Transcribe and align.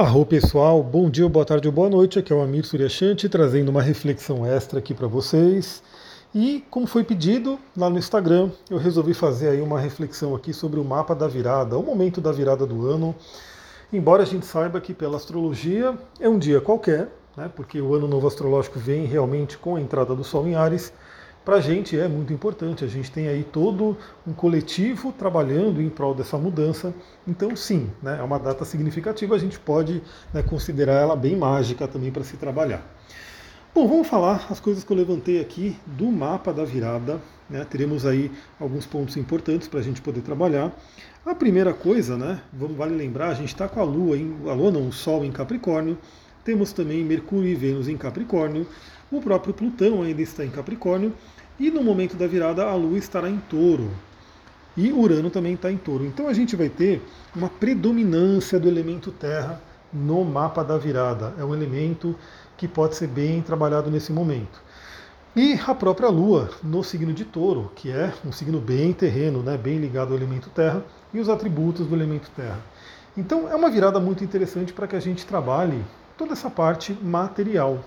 Arro 0.00 0.24
pessoal, 0.24 0.80
bom 0.80 1.10
dia, 1.10 1.28
boa 1.28 1.44
tarde 1.44 1.66
ou 1.66 1.74
boa 1.74 1.90
noite. 1.90 2.20
Aqui 2.20 2.32
é 2.32 2.36
o 2.36 2.40
Amir 2.40 2.64
Suryashanti 2.64 3.28
trazendo 3.28 3.68
uma 3.70 3.82
reflexão 3.82 4.46
extra 4.46 4.78
aqui 4.78 4.94
para 4.94 5.08
vocês. 5.08 5.82
E 6.32 6.64
como 6.70 6.86
foi 6.86 7.02
pedido 7.02 7.58
lá 7.76 7.90
no 7.90 7.98
Instagram, 7.98 8.48
eu 8.70 8.78
resolvi 8.78 9.12
fazer 9.12 9.48
aí 9.48 9.60
uma 9.60 9.80
reflexão 9.80 10.36
aqui 10.36 10.52
sobre 10.52 10.78
o 10.78 10.84
mapa 10.84 11.16
da 11.16 11.26
virada, 11.26 11.76
o 11.76 11.82
momento 11.82 12.20
da 12.20 12.30
virada 12.30 12.64
do 12.64 12.86
ano. 12.86 13.12
Embora 13.92 14.22
a 14.22 14.24
gente 14.24 14.46
saiba 14.46 14.80
que 14.80 14.94
pela 14.94 15.16
astrologia 15.16 15.98
é 16.20 16.28
um 16.28 16.38
dia 16.38 16.60
qualquer, 16.60 17.08
né, 17.36 17.50
porque 17.56 17.80
o 17.80 17.92
ano 17.92 18.06
novo 18.06 18.28
astrológico 18.28 18.78
vem 18.78 19.04
realmente 19.04 19.58
com 19.58 19.74
a 19.74 19.80
entrada 19.80 20.14
do 20.14 20.22
Sol 20.22 20.46
em 20.46 20.54
Ares, 20.54 20.92
para 21.48 21.56
a 21.56 21.60
gente 21.62 21.98
é 21.98 22.06
muito 22.06 22.30
importante. 22.30 22.84
A 22.84 22.86
gente 22.86 23.10
tem 23.10 23.26
aí 23.26 23.42
todo 23.42 23.96
um 24.26 24.34
coletivo 24.34 25.10
trabalhando 25.10 25.80
em 25.80 25.88
prol 25.88 26.14
dessa 26.14 26.36
mudança. 26.36 26.92
Então, 27.26 27.56
sim, 27.56 27.88
né, 28.02 28.18
é 28.20 28.22
uma 28.22 28.38
data 28.38 28.66
significativa. 28.66 29.34
A 29.34 29.38
gente 29.38 29.58
pode 29.58 30.02
né, 30.30 30.42
considerar 30.42 31.00
ela 31.00 31.16
bem 31.16 31.34
mágica 31.34 31.88
também 31.88 32.12
para 32.12 32.22
se 32.22 32.36
trabalhar. 32.36 32.86
Bom, 33.74 33.88
vamos 33.88 34.06
falar 34.06 34.46
as 34.50 34.60
coisas 34.60 34.84
que 34.84 34.92
eu 34.92 34.96
levantei 34.98 35.40
aqui 35.40 35.74
do 35.86 36.12
mapa 36.12 36.52
da 36.52 36.66
virada. 36.66 37.18
Né? 37.48 37.64
Teremos 37.64 38.04
aí 38.04 38.30
alguns 38.60 38.84
pontos 38.84 39.16
importantes 39.16 39.68
para 39.68 39.80
a 39.80 39.82
gente 39.82 40.02
poder 40.02 40.20
trabalhar. 40.20 40.70
A 41.24 41.34
primeira 41.34 41.72
coisa, 41.72 42.18
né, 42.18 42.42
vale 42.52 42.94
lembrar, 42.94 43.30
a 43.30 43.34
gente 43.34 43.54
está 43.54 43.66
com 43.66 43.80
a 43.80 43.84
Lua, 43.84 44.18
em, 44.18 44.36
a 44.46 44.52
Lua 44.52 44.70
não, 44.70 44.88
o 44.88 44.92
Sol 44.92 45.24
em 45.24 45.32
Capricórnio, 45.32 45.96
temos 46.44 46.74
também 46.74 47.02
Mercúrio 47.02 47.48
e 47.48 47.54
Vênus 47.54 47.88
em 47.88 47.96
Capricórnio, 47.96 48.66
o 49.10 49.22
próprio 49.22 49.54
Plutão 49.54 50.02
ainda 50.02 50.20
está 50.20 50.44
em 50.44 50.50
Capricórnio, 50.50 51.14
e 51.58 51.70
no 51.70 51.82
momento 51.82 52.16
da 52.16 52.26
virada, 52.26 52.64
a 52.64 52.74
Lua 52.74 52.98
estará 52.98 53.28
em 53.28 53.38
touro. 53.38 53.90
E 54.76 54.92
Urano 54.92 55.28
também 55.28 55.54
está 55.54 55.72
em 55.72 55.76
touro. 55.76 56.06
Então 56.06 56.28
a 56.28 56.32
gente 56.32 56.54
vai 56.54 56.68
ter 56.68 57.02
uma 57.34 57.48
predominância 57.48 58.60
do 58.60 58.68
elemento 58.68 59.10
terra 59.10 59.60
no 59.92 60.24
mapa 60.24 60.62
da 60.62 60.78
virada. 60.78 61.34
É 61.36 61.44
um 61.44 61.52
elemento 61.52 62.14
que 62.56 62.68
pode 62.68 62.94
ser 62.94 63.08
bem 63.08 63.42
trabalhado 63.42 63.90
nesse 63.90 64.12
momento. 64.12 64.62
E 65.34 65.58
a 65.66 65.74
própria 65.74 66.08
Lua 66.08 66.50
no 66.62 66.82
signo 66.82 67.12
de 67.12 67.24
touro, 67.24 67.70
que 67.74 67.90
é 67.90 68.12
um 68.24 68.32
signo 68.32 68.60
bem 68.60 68.92
terreno, 68.92 69.42
né, 69.42 69.56
bem 69.56 69.78
ligado 69.78 70.12
ao 70.12 70.16
elemento 70.16 70.50
terra, 70.50 70.84
e 71.12 71.20
os 71.20 71.28
atributos 71.28 71.86
do 71.86 71.94
elemento 71.94 72.30
terra. 72.36 72.58
Então 73.16 73.48
é 73.48 73.54
uma 73.54 73.70
virada 73.70 73.98
muito 73.98 74.22
interessante 74.22 74.72
para 74.72 74.86
que 74.86 74.96
a 74.96 75.00
gente 75.00 75.26
trabalhe 75.26 75.84
toda 76.16 76.32
essa 76.32 76.50
parte 76.50 76.92
material, 77.02 77.84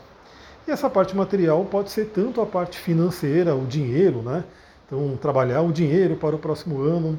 e 0.68 0.72
essa 0.72 0.90
parte 0.90 1.16
material 1.16 1.66
pode 1.66 1.92
ser 1.92 2.06
tanto 2.06 2.42
a 2.42 2.46
parte 2.46 2.78
financeira, 2.78 3.56
o 3.56 3.66
dinheiro, 3.66 4.22
né? 4.22 4.44
Então, 4.86 5.18
trabalhar 5.18 5.62
o 5.62 5.72
dinheiro 5.72 6.16
para 6.16 6.36
o 6.36 6.40
próximo 6.40 6.82
ano, 6.82 7.18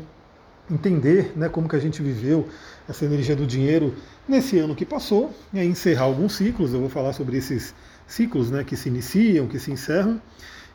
entender 0.71 1.33
né, 1.37 1.49
como 1.49 1.69
que 1.69 1.77
a 1.77 1.79
gente 1.79 2.03
viveu 2.03 2.49
essa 2.89 3.05
energia 3.05 3.35
do 3.35 3.47
dinheiro 3.47 3.95
nesse 4.29 4.59
ano 4.59 4.75
que 4.75 4.85
passou, 4.85 5.33
e 5.53 5.59
aí 5.59 5.67
encerrar 5.67 6.05
alguns 6.05 6.35
ciclos, 6.37 6.73
eu 6.73 6.81
vou 6.81 6.89
falar 6.89 7.13
sobre 7.13 7.37
esses 7.37 7.75
ciclos 8.07 8.51
né, 8.51 8.63
que 8.63 8.77
se 8.77 8.89
iniciam, 8.89 9.47
que 9.47 9.59
se 9.59 9.71
encerram, 9.71 10.21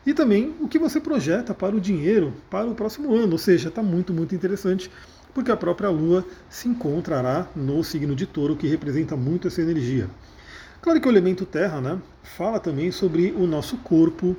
e 0.04 0.12
também 0.12 0.54
o 0.60 0.68
que 0.68 0.78
você 0.78 1.00
projeta 1.00 1.54
para 1.54 1.74
o 1.74 1.80
dinheiro 1.80 2.32
para 2.50 2.66
o 2.66 2.74
próximo 2.74 3.14
ano, 3.14 3.32
ou 3.32 3.38
seja, 3.38 3.68
está 3.68 3.82
muito, 3.82 4.12
muito 4.12 4.34
interessante, 4.34 4.90
porque 5.34 5.52
a 5.52 5.56
própria 5.56 5.90
Lua 5.90 6.24
se 6.48 6.68
encontrará 6.68 7.46
no 7.54 7.84
signo 7.84 8.14
de 8.14 8.26
touro, 8.26 8.56
que 8.56 8.66
representa 8.66 9.16
muito 9.16 9.46
essa 9.48 9.60
energia. 9.60 10.08
Claro 10.80 11.00
que 11.00 11.08
o 11.08 11.10
elemento 11.10 11.44
terra 11.44 11.80
né, 11.80 11.98
fala 12.28 12.60
também 12.60 12.90
sobre 12.90 13.32
o 13.32 13.46
nosso 13.46 13.76
corpo, 13.78 14.36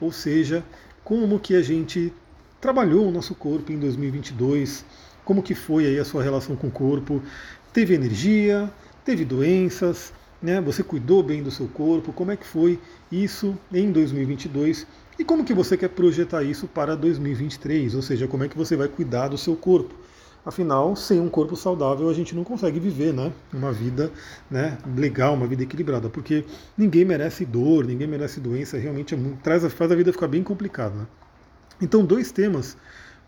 ou 0.00 0.12
seja, 0.12 0.64
como 1.04 1.38
que 1.38 1.54
a 1.54 1.62
gente 1.62 2.12
trabalhou 2.60 3.06
o 3.06 3.10
nosso 3.10 3.34
corpo 3.34 3.72
em 3.72 3.78
2022, 3.78 4.84
como 5.24 5.42
que 5.42 5.54
foi 5.54 5.86
aí 5.86 5.98
a 5.98 6.04
sua 6.04 6.22
relação 6.22 6.56
com 6.56 6.66
o 6.66 6.70
corpo, 6.70 7.22
teve 7.72 7.94
energia, 7.94 8.70
teve 9.04 9.24
doenças, 9.24 10.12
né, 10.42 10.60
você 10.60 10.82
cuidou 10.82 11.22
bem 11.22 11.42
do 11.42 11.50
seu 11.50 11.66
corpo, 11.68 12.12
como 12.12 12.30
é 12.30 12.36
que 12.36 12.46
foi 12.46 12.78
isso 13.10 13.56
em 13.72 13.90
2022 13.90 14.86
e 15.18 15.24
como 15.24 15.44
que 15.44 15.54
você 15.54 15.76
quer 15.76 15.88
projetar 15.88 16.42
isso 16.42 16.68
para 16.68 16.96
2023, 16.96 17.94
ou 17.94 18.02
seja, 18.02 18.28
como 18.28 18.44
é 18.44 18.48
que 18.48 18.56
você 18.56 18.76
vai 18.76 18.88
cuidar 18.88 19.28
do 19.28 19.38
seu 19.38 19.56
corpo. 19.56 19.94
Afinal, 20.48 20.96
sem 20.96 21.20
um 21.20 21.28
corpo 21.28 21.54
saudável, 21.54 22.08
a 22.08 22.14
gente 22.14 22.34
não 22.34 22.42
consegue 22.42 22.80
viver 22.80 23.12
né, 23.12 23.30
uma 23.52 23.70
vida 23.70 24.10
né, 24.50 24.78
legal, 24.96 25.34
uma 25.34 25.46
vida 25.46 25.62
equilibrada, 25.62 26.08
porque 26.08 26.42
ninguém 26.74 27.04
merece 27.04 27.44
dor, 27.44 27.84
ninguém 27.84 28.06
merece 28.06 28.40
doença, 28.40 28.78
realmente 28.78 29.12
é 29.12 29.16
muito, 29.18 29.42
traz, 29.42 29.70
faz 29.74 29.92
a 29.92 29.94
vida 29.94 30.10
ficar 30.10 30.26
bem 30.26 30.42
complicada. 30.42 30.94
Né? 30.94 31.06
Então, 31.82 32.02
dois 32.02 32.32
temas 32.32 32.78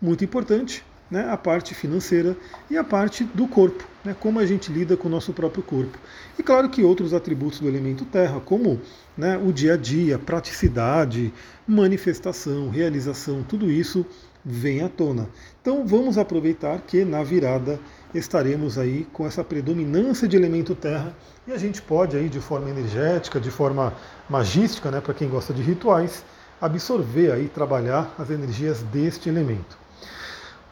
muito 0.01 0.23
importantes, 0.23 0.83
né, 1.11 1.29
a 1.29 1.37
parte 1.37 1.75
financeira 1.75 2.35
e 2.71 2.75
a 2.75 2.83
parte 2.83 3.23
do 3.23 3.47
corpo, 3.47 3.87
né, 4.03 4.15
como 4.19 4.39
a 4.39 4.45
gente 4.47 4.71
lida 4.71 4.97
com 4.97 5.07
o 5.07 5.11
nosso 5.11 5.31
próprio 5.31 5.61
corpo. 5.61 5.99
E 6.39 6.41
claro 6.41 6.71
que 6.71 6.83
outros 6.83 7.13
atributos 7.13 7.59
do 7.59 7.67
elemento 7.67 8.03
terra, 8.03 8.39
como 8.39 8.81
né, 9.15 9.37
o 9.37 9.53
dia 9.53 9.75
a 9.75 9.77
dia, 9.77 10.17
praticidade, 10.17 11.31
manifestação, 11.67 12.69
realização, 12.69 13.43
tudo 13.43 13.69
isso 13.69 14.07
vem 14.43 14.81
à 14.81 14.89
tona. 14.89 15.29
Então 15.61 15.85
vamos 15.85 16.17
aproveitar 16.17 16.79
que 16.81 17.05
na 17.05 17.23
virada 17.23 17.79
estaremos 18.13 18.77
aí 18.77 19.07
com 19.13 19.25
essa 19.25 19.43
predominância 19.43 20.27
de 20.27 20.35
elemento 20.35 20.75
terra 20.75 21.15
e 21.47 21.51
a 21.51 21.57
gente 21.57 21.81
pode 21.81 22.17
aí 22.17 22.29
de 22.29 22.39
forma 22.39 22.69
energética, 22.69 23.39
de 23.39 23.51
forma 23.51 23.93
magística, 24.29 24.91
né, 24.91 24.99
para 24.99 25.13
quem 25.13 25.29
gosta 25.29 25.53
de 25.53 25.61
rituais, 25.61 26.23
absorver 26.59 27.31
aí, 27.31 27.47
trabalhar 27.47 28.13
as 28.17 28.29
energias 28.29 28.83
deste 28.83 29.29
elemento. 29.29 29.77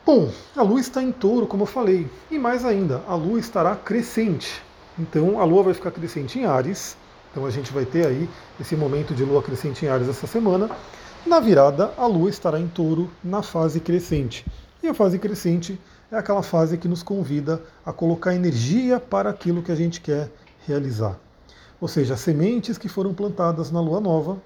Bom, 0.06 0.31
a 0.56 0.62
Lua 0.62 0.80
está 0.80 1.03
em 1.03 1.12
touro, 1.12 1.46
como 1.46 1.63
eu 1.63 1.68
falei, 1.68 2.07
e 2.31 2.40
mais 2.40 2.66
ainda, 2.66 3.03
a 3.07 3.16
Lua 3.16 3.40
estará 3.40 3.75
crescente. 3.75 4.62
Então 4.97 5.40
a 5.40 5.46
Lua 5.46 5.63
vai 5.63 5.74
ficar 5.74 5.91
crescente 5.91 6.40
em 6.40 6.46
Ares, 6.46 6.97
então 7.31 7.46
a 7.46 7.50
gente 7.51 7.72
vai 7.72 7.86
ter 7.86 8.07
aí 8.07 8.30
esse 8.59 8.75
momento 8.75 9.13
de 9.13 9.24
Lua 9.24 9.41
crescente 9.41 9.86
em 9.86 9.90
Ares 9.90 10.09
essa 10.09 10.25
semana, 10.25 10.69
na 11.25 11.40
virada, 11.40 11.94
a 11.97 12.06
Lua 12.06 12.30
estará 12.30 12.59
em 12.59 12.68
touro 12.68 13.09
na 13.24 13.41
fase 13.41 13.80
crescente. 13.80 14.46
E 14.81 14.88
a 14.88 14.94
fase 14.94 15.19
crescente 15.19 15.80
é 16.12 16.18
aquela 16.18 16.41
fase 16.41 16.78
que 16.78 16.88
nos 16.88 17.03
convida 17.03 17.62
a 17.85 17.91
colocar 17.91 18.34
energia 18.34 19.00
para 19.00 19.30
aquilo 19.30 19.62
que 19.62 19.72
a 19.72 19.75
gente 19.75 20.02
quer 20.02 20.31
realizar. 20.66 21.19
Ou 21.81 21.88
seja, 21.88 22.13
as 22.13 22.19
sementes 22.19 22.78
que 22.78 22.90
foram 22.90 23.13
plantadas 23.13 23.72
na 23.72 23.81
lua 23.81 24.00
nova, 24.00 24.38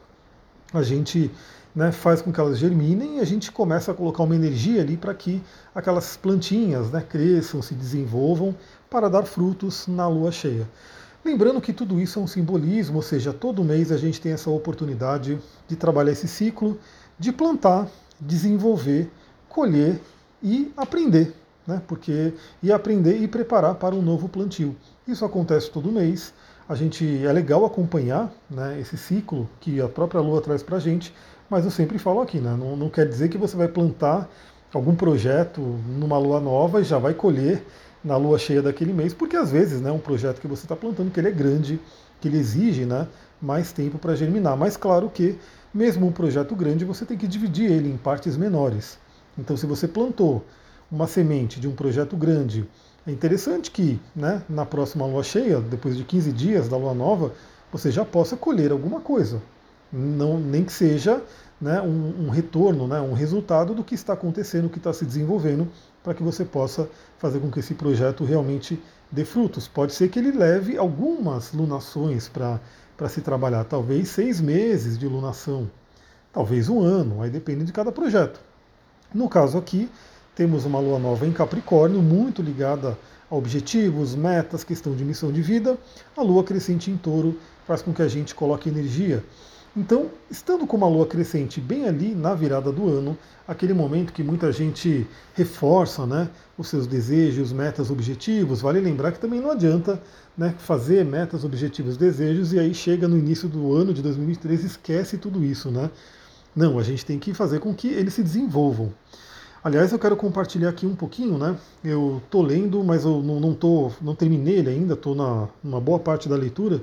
a 0.73 0.81
gente 0.81 1.31
né, 1.75 1.91
faz 1.91 2.21
com 2.21 2.31
que 2.31 2.39
elas 2.39 2.57
germinem 2.57 3.17
e 3.17 3.19
a 3.19 3.25
gente 3.25 3.51
começa 3.51 3.91
a 3.91 3.95
colocar 3.95 4.23
uma 4.23 4.35
energia 4.35 4.81
ali 4.81 4.97
para 4.97 5.13
que 5.13 5.41
aquelas 5.73 6.17
plantinhas 6.17 6.91
né, 6.91 7.01
cresçam, 7.07 7.61
se 7.61 7.73
desenvolvam 7.73 8.55
para 8.89 9.09
dar 9.09 9.23
frutos 9.23 9.87
na 9.87 10.07
lua 10.07 10.31
cheia. 10.31 10.67
Lembrando 11.23 11.61
que 11.61 11.71
tudo 11.71 12.01
isso 12.01 12.19
é 12.19 12.21
um 12.21 12.27
simbolismo, 12.27 12.97
ou 12.97 13.01
seja, 13.01 13.31
todo 13.31 13.63
mês 13.63 13.93
a 13.93 13.97
gente 13.97 14.19
tem 14.19 14.33
essa 14.33 14.49
oportunidade 14.49 15.39
de 15.69 15.75
trabalhar 15.77 16.11
esse 16.11 16.27
ciclo, 16.27 16.77
de 17.17 17.31
plantar, 17.31 17.87
desenvolver, 18.19 19.09
colher 19.47 20.01
e 20.41 20.69
aprender, 20.75 21.33
né? 21.65 21.81
Porque 21.87 22.33
e 22.61 22.73
aprender 22.73 23.21
e 23.21 23.27
preparar 23.27 23.75
para 23.75 23.95
um 23.95 24.01
novo 24.01 24.27
plantio. 24.27 24.75
Isso 25.07 25.23
acontece 25.23 25.71
todo 25.71 25.89
mês. 25.91 26.33
A 26.67 26.75
gente 26.75 27.25
é 27.25 27.31
legal 27.31 27.63
acompanhar 27.63 28.29
né, 28.49 28.77
esse 28.79 28.97
ciclo 28.97 29.49
que 29.61 29.79
a 29.79 29.87
própria 29.87 30.19
Lua 30.19 30.41
traz 30.41 30.61
para 30.61 30.75
a 30.75 30.79
gente, 30.79 31.13
mas 31.49 31.63
eu 31.63 31.71
sempre 31.71 31.97
falo 31.99 32.19
aqui, 32.19 32.39
né, 32.39 32.55
não, 32.57 32.75
não 32.75 32.89
quer 32.89 33.07
dizer 33.07 33.29
que 33.29 33.37
você 33.37 33.55
vai 33.55 33.67
plantar 33.67 34.29
algum 34.73 34.95
projeto 34.95 35.61
numa 35.61 36.17
lua 36.17 36.39
nova 36.39 36.81
e 36.81 36.83
já 36.83 36.97
vai 36.97 37.13
colher 37.13 37.65
na 38.03 38.17
lua 38.17 38.37
cheia 38.37 38.61
daquele 38.61 38.91
mês, 38.91 39.13
porque 39.13 39.35
às 39.35 39.51
vezes 39.51 39.79
né, 39.79 39.91
um 39.91 39.99
projeto 39.99 40.41
que 40.41 40.47
você 40.47 40.65
está 40.65 40.75
plantando, 40.75 41.11
que 41.11 41.19
ele 41.19 41.29
é 41.29 41.31
grande, 41.31 41.79
que 42.19 42.27
ele 42.27 42.37
exige 42.37 42.85
né, 42.85 43.07
mais 43.41 43.71
tempo 43.71 43.97
para 43.97 44.15
germinar. 44.15 44.57
Mas 44.57 44.75
claro 44.75 45.09
que, 45.09 45.37
mesmo 45.73 46.07
um 46.07 46.11
projeto 46.11 46.55
grande, 46.55 46.85
você 46.85 47.05
tem 47.05 47.17
que 47.17 47.27
dividir 47.27 47.71
ele 47.71 47.89
em 47.89 47.97
partes 47.97 48.35
menores. 48.35 48.97
Então, 49.37 49.55
se 49.55 49.65
você 49.65 49.87
plantou 49.87 50.45
uma 50.91 51.07
semente 51.07 51.59
de 51.59 51.67
um 51.67 51.73
projeto 51.73 52.15
grande, 52.15 52.67
é 53.05 53.11
interessante 53.11 53.71
que 53.71 53.99
né, 54.15 54.43
na 54.47 54.65
próxima 54.65 55.05
lua 55.05 55.23
cheia, 55.23 55.59
depois 55.59 55.97
de 55.97 56.03
15 56.03 56.31
dias 56.31 56.69
da 56.69 56.77
lua 56.77 56.93
nova, 56.93 57.33
você 57.71 57.91
já 57.91 58.05
possa 58.05 58.37
colher 58.37 58.71
alguma 58.71 59.01
coisa. 59.01 59.41
Não, 59.91 60.39
nem 60.39 60.63
que 60.63 60.71
seja 60.71 61.21
né, 61.63 61.81
um, 61.81 62.25
um, 62.25 62.29
retorno, 62.29 62.87
né, 62.87 62.99
um 62.99 63.13
resultado 63.13 63.73
do 63.73 63.83
que 63.83 63.95
está 63.95 64.11
acontecendo, 64.11 64.65
o 64.65 64.69
que 64.69 64.77
está 64.77 64.91
se 64.91 65.05
desenvolvendo, 65.05 65.69
para 66.03 66.13
que 66.13 66.21
você 66.21 66.43
possa 66.43 66.89
fazer 67.17 67.39
com 67.39 67.49
que 67.49 67.61
esse 67.61 67.73
projeto 67.73 68.25
realmente 68.25 68.77
dê 69.09 69.23
frutos. 69.23 69.65
Pode 69.65 69.93
ser 69.93 70.09
que 70.09 70.19
ele 70.19 70.33
leve 70.33 70.77
algumas 70.77 71.53
lunações 71.53 72.27
para 72.27 72.59
se 73.07 73.21
trabalhar, 73.21 73.63
talvez 73.63 74.09
seis 74.09 74.41
meses 74.41 74.97
de 74.97 75.07
lunação, 75.07 75.71
talvez 76.33 76.67
um 76.67 76.81
ano, 76.81 77.21
aí 77.21 77.29
depende 77.29 77.63
de 77.63 77.71
cada 77.71 77.91
projeto. 77.91 78.41
No 79.13 79.29
caso 79.29 79.57
aqui, 79.57 79.89
temos 80.35 80.65
uma 80.65 80.79
lua 80.79 80.99
nova 80.99 81.25
em 81.25 81.31
Capricórnio, 81.31 82.01
muito 82.01 82.41
ligada 82.41 82.97
a 83.31 83.35
objetivos, 83.35 84.15
metas, 84.15 84.65
questão 84.65 84.93
de 84.93 85.05
missão 85.05 85.31
de 85.31 85.41
vida. 85.41 85.77
A 86.17 86.21
lua 86.21 86.43
crescente 86.43 86.91
em 86.91 86.97
touro 86.97 87.39
faz 87.65 87.81
com 87.81 87.93
que 87.93 88.01
a 88.01 88.07
gente 88.09 88.35
coloque 88.35 88.67
energia 88.67 89.23
Então, 89.75 90.11
estando 90.29 90.67
com 90.67 90.77
uma 90.77 90.87
lua 90.87 91.07
crescente 91.07 91.59
bem 91.59 91.87
ali 91.87 92.13
na 92.13 92.35
virada 92.35 92.71
do 92.71 92.87
ano, 92.87 93.17
aquele 93.47 93.73
momento 93.73 94.13
que 94.13 94.21
muita 94.21 94.51
gente 94.51 95.07
reforça 95.33 96.05
né, 96.05 96.29
os 96.55 96.67
seus 96.67 96.85
desejos, 96.85 97.51
metas, 97.51 97.89
objetivos, 97.89 98.61
vale 98.61 98.79
lembrar 98.79 99.11
que 99.11 99.19
também 99.19 99.41
não 99.41 99.49
adianta 99.49 99.99
né, 100.37 100.53
fazer 100.59 101.03
metas, 101.03 101.43
objetivos, 101.43 101.97
desejos 101.97 102.53
e 102.53 102.59
aí 102.59 102.71
chega 102.71 103.07
no 103.07 103.17
início 103.17 103.49
do 103.49 103.73
ano 103.73 103.95
de 103.95 104.03
2023 104.03 104.61
e 104.61 104.67
esquece 104.67 105.17
tudo 105.17 105.43
isso. 105.43 105.71
Né? 105.71 105.89
Não, 106.55 106.77
a 106.77 106.83
gente 106.83 107.03
tem 107.03 107.17
que 107.17 107.33
fazer 107.33 107.59
com 107.59 107.73
que 107.73 107.87
eles 107.87 108.13
se 108.13 108.21
desenvolvam. 108.21 108.93
Aliás, 109.63 109.91
eu 109.91 109.97
quero 109.97 110.15
compartilhar 110.15 110.69
aqui 110.69 110.85
um 110.85 110.93
pouquinho, 110.93 111.37
né? 111.37 111.55
Eu 111.81 112.21
tô 112.29 112.41
lendo, 112.41 112.83
mas 112.83 113.05
eu 113.05 113.23
não, 113.23 113.39
não, 113.39 113.53
tô, 113.53 113.89
não 114.01 114.13
terminei 114.13 114.57
ele 114.57 114.69
ainda, 114.69 114.93
estou 114.93 115.15
na 115.15 115.47
uma 115.63 115.79
boa 115.79 115.97
parte 115.97 116.27
da 116.27 116.35
leitura 116.35 116.81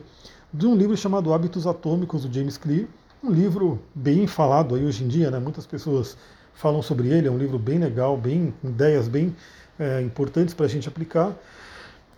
de 0.53 0.67
um 0.67 0.75
livro 0.75 0.97
chamado 0.97 1.33
Hábitos 1.33 1.67
Atômicos, 1.67 2.25
do 2.25 2.35
James 2.35 2.59
Clear. 2.59 2.87
Um 3.23 3.31
livro 3.31 3.79
bem 3.95 4.27
falado 4.27 4.75
aí 4.75 4.85
hoje 4.85 5.05
em 5.05 5.09
dia, 5.09 5.31
né? 5.31 5.39
muitas 5.39 5.65
pessoas 5.65 6.17
falam 6.55 6.83
sobre 6.83 7.09
ele, 7.09 7.29
é 7.29 7.31
um 7.31 7.39
livro 7.39 7.59
bem 7.59 7.79
legal, 7.79 8.17
bem 8.17 8.53
ideias 8.65 9.07
bem 9.07 9.35
é, 9.79 10.03
importantes 10.03 10.53
para 10.53 10.67
a 10.67 10.69
gente 10.69 10.89
aplicar. 10.89 11.33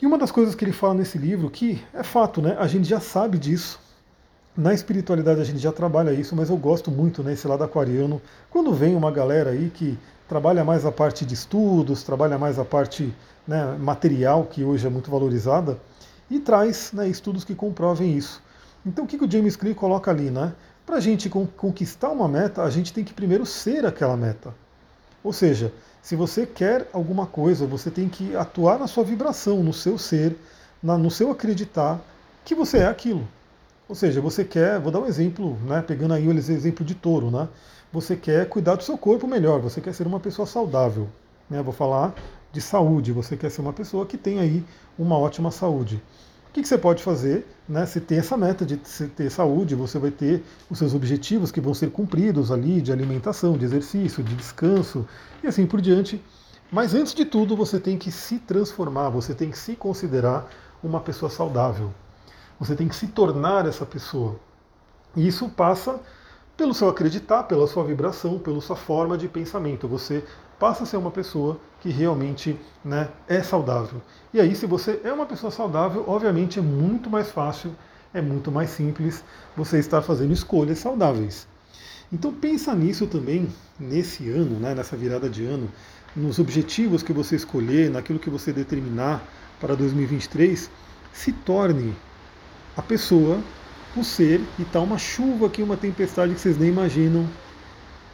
E 0.00 0.06
uma 0.06 0.16
das 0.16 0.30
coisas 0.32 0.54
que 0.54 0.64
ele 0.64 0.72
fala 0.72 0.94
nesse 0.94 1.18
livro, 1.18 1.50
que 1.50 1.84
é 1.92 2.02
fato, 2.02 2.40
né? 2.40 2.56
a 2.58 2.66
gente 2.66 2.88
já 2.88 3.00
sabe 3.00 3.38
disso, 3.38 3.78
na 4.56 4.72
espiritualidade 4.72 5.40
a 5.40 5.44
gente 5.44 5.58
já 5.58 5.72
trabalha 5.72 6.12
isso, 6.12 6.34
mas 6.34 6.48
eu 6.48 6.56
gosto 6.56 6.90
muito 6.90 7.22
né, 7.22 7.36
lado 7.44 7.64
aquariano. 7.64 8.20
Quando 8.50 8.72
vem 8.72 8.94
uma 8.96 9.10
galera 9.10 9.50
aí 9.50 9.70
que 9.72 9.98
trabalha 10.26 10.64
mais 10.64 10.86
a 10.86 10.92
parte 10.92 11.26
de 11.26 11.34
estudos, 11.34 12.02
trabalha 12.02 12.38
mais 12.38 12.58
a 12.58 12.64
parte 12.64 13.14
né, 13.46 13.76
material, 13.78 14.44
que 14.44 14.64
hoje 14.64 14.86
é 14.86 14.90
muito 14.90 15.10
valorizada, 15.10 15.78
e 16.30 16.38
traz 16.40 16.92
né, 16.92 17.08
estudos 17.08 17.44
que 17.44 17.54
comprovem 17.54 18.16
isso. 18.16 18.42
Então 18.84 19.04
o 19.04 19.06
que, 19.06 19.18
que 19.18 19.24
o 19.24 19.30
James 19.30 19.56
Clear 19.56 19.74
coloca 19.74 20.10
ali? 20.10 20.30
Né? 20.30 20.52
Para 20.84 20.96
a 20.96 21.00
gente 21.00 21.28
conquistar 21.28 22.10
uma 22.10 22.26
meta, 22.26 22.62
a 22.62 22.70
gente 22.70 22.92
tem 22.92 23.04
que 23.04 23.12
primeiro 23.14 23.46
ser 23.46 23.86
aquela 23.86 24.16
meta. 24.16 24.54
Ou 25.22 25.32
seja, 25.32 25.72
se 26.02 26.16
você 26.16 26.44
quer 26.44 26.88
alguma 26.92 27.26
coisa, 27.26 27.66
você 27.66 27.90
tem 27.90 28.08
que 28.08 28.34
atuar 28.34 28.78
na 28.78 28.88
sua 28.88 29.04
vibração, 29.04 29.62
no 29.62 29.72
seu 29.72 29.96
ser, 29.96 30.36
na, 30.82 30.98
no 30.98 31.10
seu 31.10 31.30
acreditar 31.30 32.00
que 32.44 32.54
você 32.54 32.78
é 32.78 32.86
aquilo. 32.86 33.26
Ou 33.88 33.94
seja, 33.94 34.20
você 34.20 34.42
quer, 34.44 34.80
vou 34.80 34.90
dar 34.90 34.98
um 34.98 35.06
exemplo, 35.06 35.56
né, 35.64 35.82
pegando 35.86 36.14
aí 36.14 36.26
o 36.26 36.32
exemplo 36.32 36.84
de 36.84 36.94
touro, 36.94 37.30
né? 37.30 37.48
Você 37.92 38.16
quer 38.16 38.48
cuidar 38.48 38.74
do 38.74 38.82
seu 38.82 38.96
corpo 38.96 39.28
melhor, 39.28 39.60
você 39.60 39.80
quer 39.80 39.92
ser 39.92 40.06
uma 40.06 40.18
pessoa 40.18 40.46
saudável. 40.46 41.08
Né? 41.48 41.62
Vou 41.62 41.74
falar 41.74 42.14
de 42.52 42.60
saúde, 42.60 43.12
você 43.12 43.36
quer 43.36 43.50
ser 43.50 43.62
uma 43.62 43.72
pessoa 43.72 44.04
que 44.04 44.18
tem 44.18 44.38
aí 44.38 44.64
uma 44.98 45.18
ótima 45.18 45.50
saúde. 45.50 46.02
O 46.48 46.52
que, 46.52 46.60
que 46.60 46.68
você 46.68 46.76
pode 46.76 47.02
fazer? 47.02 47.46
Né? 47.66 47.86
Se 47.86 47.98
tem 47.98 48.18
essa 48.18 48.36
meta 48.36 48.66
de 48.66 48.76
ter 48.76 49.30
saúde, 49.30 49.74
você 49.74 49.98
vai 49.98 50.10
ter 50.10 50.44
os 50.68 50.78
seus 50.78 50.94
objetivos 50.94 51.50
que 51.50 51.62
vão 51.62 51.72
ser 51.72 51.90
cumpridos 51.90 52.52
ali 52.52 52.82
de 52.82 52.92
alimentação, 52.92 53.56
de 53.56 53.64
exercício, 53.64 54.22
de 54.22 54.34
descanso 54.34 55.08
e 55.42 55.46
assim 55.46 55.64
por 55.66 55.80
diante. 55.80 56.22
Mas 56.70 56.94
antes 56.94 57.14
de 57.14 57.24
tudo, 57.24 57.56
você 57.56 57.80
tem 57.80 57.96
que 57.96 58.12
se 58.12 58.38
transformar, 58.38 59.08
você 59.08 59.34
tem 59.34 59.50
que 59.50 59.58
se 59.58 59.74
considerar 59.74 60.46
uma 60.82 61.00
pessoa 61.00 61.30
saudável. 61.30 61.90
Você 62.60 62.76
tem 62.76 62.86
que 62.86 62.96
se 62.96 63.06
tornar 63.06 63.66
essa 63.66 63.86
pessoa. 63.86 64.36
E 65.16 65.26
isso 65.26 65.48
passa 65.48 66.00
pelo 66.56 66.74
seu 66.74 66.88
acreditar, 66.88 67.44
pela 67.44 67.66
sua 67.66 67.82
vibração, 67.82 68.38
pela 68.38 68.60
sua 68.60 68.76
forma 68.76 69.16
de 69.16 69.26
pensamento. 69.26 69.88
Você 69.88 70.22
passa 70.58 70.84
a 70.84 70.86
ser 70.86 70.96
uma 70.96 71.10
pessoa 71.10 71.60
que 71.80 71.90
realmente 71.90 72.58
né, 72.84 73.08
é 73.28 73.42
saudável. 73.42 74.00
E 74.32 74.40
aí, 74.40 74.54
se 74.54 74.66
você 74.66 75.00
é 75.04 75.12
uma 75.12 75.26
pessoa 75.26 75.50
saudável, 75.50 76.04
obviamente 76.06 76.58
é 76.58 76.62
muito 76.62 77.10
mais 77.10 77.30
fácil, 77.30 77.74
é 78.14 78.20
muito 78.20 78.52
mais 78.52 78.70
simples 78.70 79.24
você 79.56 79.78
estar 79.78 80.02
fazendo 80.02 80.32
escolhas 80.32 80.78
saudáveis. 80.78 81.46
Então 82.12 82.32
pensa 82.32 82.74
nisso 82.74 83.06
também 83.06 83.48
nesse 83.80 84.28
ano, 84.28 84.60
né, 84.60 84.74
nessa 84.74 84.96
virada 84.96 85.28
de 85.28 85.44
ano, 85.44 85.68
nos 86.14 86.38
objetivos 86.38 87.02
que 87.02 87.12
você 87.12 87.36
escolher, 87.36 87.90
naquilo 87.90 88.18
que 88.18 88.28
você 88.28 88.52
determinar 88.52 89.22
para 89.58 89.74
2023, 89.74 90.70
se 91.12 91.32
torne 91.32 91.94
a 92.76 92.82
pessoa, 92.82 93.40
o 93.96 94.04
ser, 94.04 94.40
e 94.58 94.64
tá 94.64 94.80
uma 94.80 94.98
chuva 94.98 95.46
aqui, 95.46 95.62
uma 95.62 95.76
tempestade 95.76 96.34
que 96.34 96.40
vocês 96.40 96.58
nem 96.58 96.68
imaginam, 96.68 97.26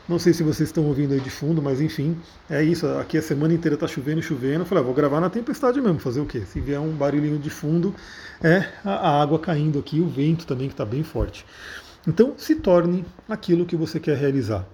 não 0.09 0.19
sei 0.19 0.33
se 0.33 0.43
vocês 0.43 0.71
estão 0.71 0.87
ouvindo 0.87 1.13
aí 1.13 1.21
de 1.21 1.29
fundo, 1.29 1.61
mas 1.61 1.81
enfim, 1.81 2.17
é 2.49 2.63
isso. 2.63 2.87
Aqui 2.87 3.19
a 3.19 3.23
semana 3.23 3.53
inteira 3.53 3.75
está 3.75 3.87
chovendo, 3.87 4.23
chovendo. 4.23 4.61
Eu 4.61 4.67
falei, 4.67 4.83
ah, 4.83 4.87
vou 4.87 4.95
gravar 4.95 5.21
na 5.21 5.29
tempestade 5.29 5.79
mesmo, 5.81 5.99
fazer 5.99 6.21
o 6.21 6.27
quê? 6.27 6.41
Se 6.47 6.61
vier 6.61 6.81
um 6.81 6.93
barulhinho 6.93 7.39
de 7.39 7.51
fundo, 7.51 7.95
é 8.43 8.67
a 8.83 9.21
água 9.21 9.39
caindo 9.39 9.79
aqui, 9.79 10.01
o 10.01 10.09
vento 10.09 10.47
também 10.47 10.69
que 10.69 10.75
está 10.75 10.85
bem 10.87 11.03
forte. 11.03 11.45
Então, 12.07 12.33
se 12.39 12.55
torne 12.55 13.05
aquilo 13.29 13.67
que 13.67 13.77
você 13.77 14.01
quer 14.01 14.17
realizar. 14.17 14.67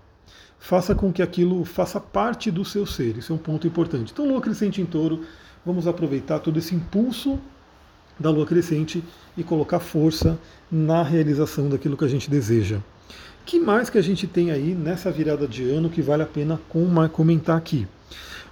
Faça 0.56 0.94
com 0.94 1.12
que 1.12 1.20
aquilo 1.20 1.64
faça 1.64 1.98
parte 1.98 2.48
do 2.50 2.64
seu 2.64 2.86
ser. 2.86 3.18
Isso 3.18 3.32
é 3.32 3.34
um 3.34 3.38
ponto 3.38 3.66
importante. 3.66 4.12
Então, 4.12 4.26
lua 4.28 4.40
crescente 4.40 4.80
em 4.80 4.86
touro, 4.86 5.24
vamos 5.66 5.88
aproveitar 5.88 6.38
todo 6.38 6.58
esse 6.60 6.76
impulso 6.76 7.40
da 8.18 8.30
lua 8.30 8.46
crescente 8.46 9.02
e 9.36 9.42
colocar 9.42 9.80
força 9.80 10.38
na 10.70 11.02
realização 11.02 11.68
daquilo 11.68 11.96
que 11.96 12.04
a 12.04 12.08
gente 12.08 12.30
deseja 12.30 12.78
que 13.44 13.60
mais 13.60 13.90
que 13.90 13.98
a 13.98 14.02
gente 14.02 14.26
tem 14.26 14.50
aí 14.50 14.74
nessa 14.74 15.10
virada 15.10 15.46
de 15.46 15.68
ano 15.68 15.90
que 15.90 16.00
vale 16.00 16.22
a 16.22 16.26
pena 16.26 16.58
comentar 17.12 17.56
aqui? 17.56 17.86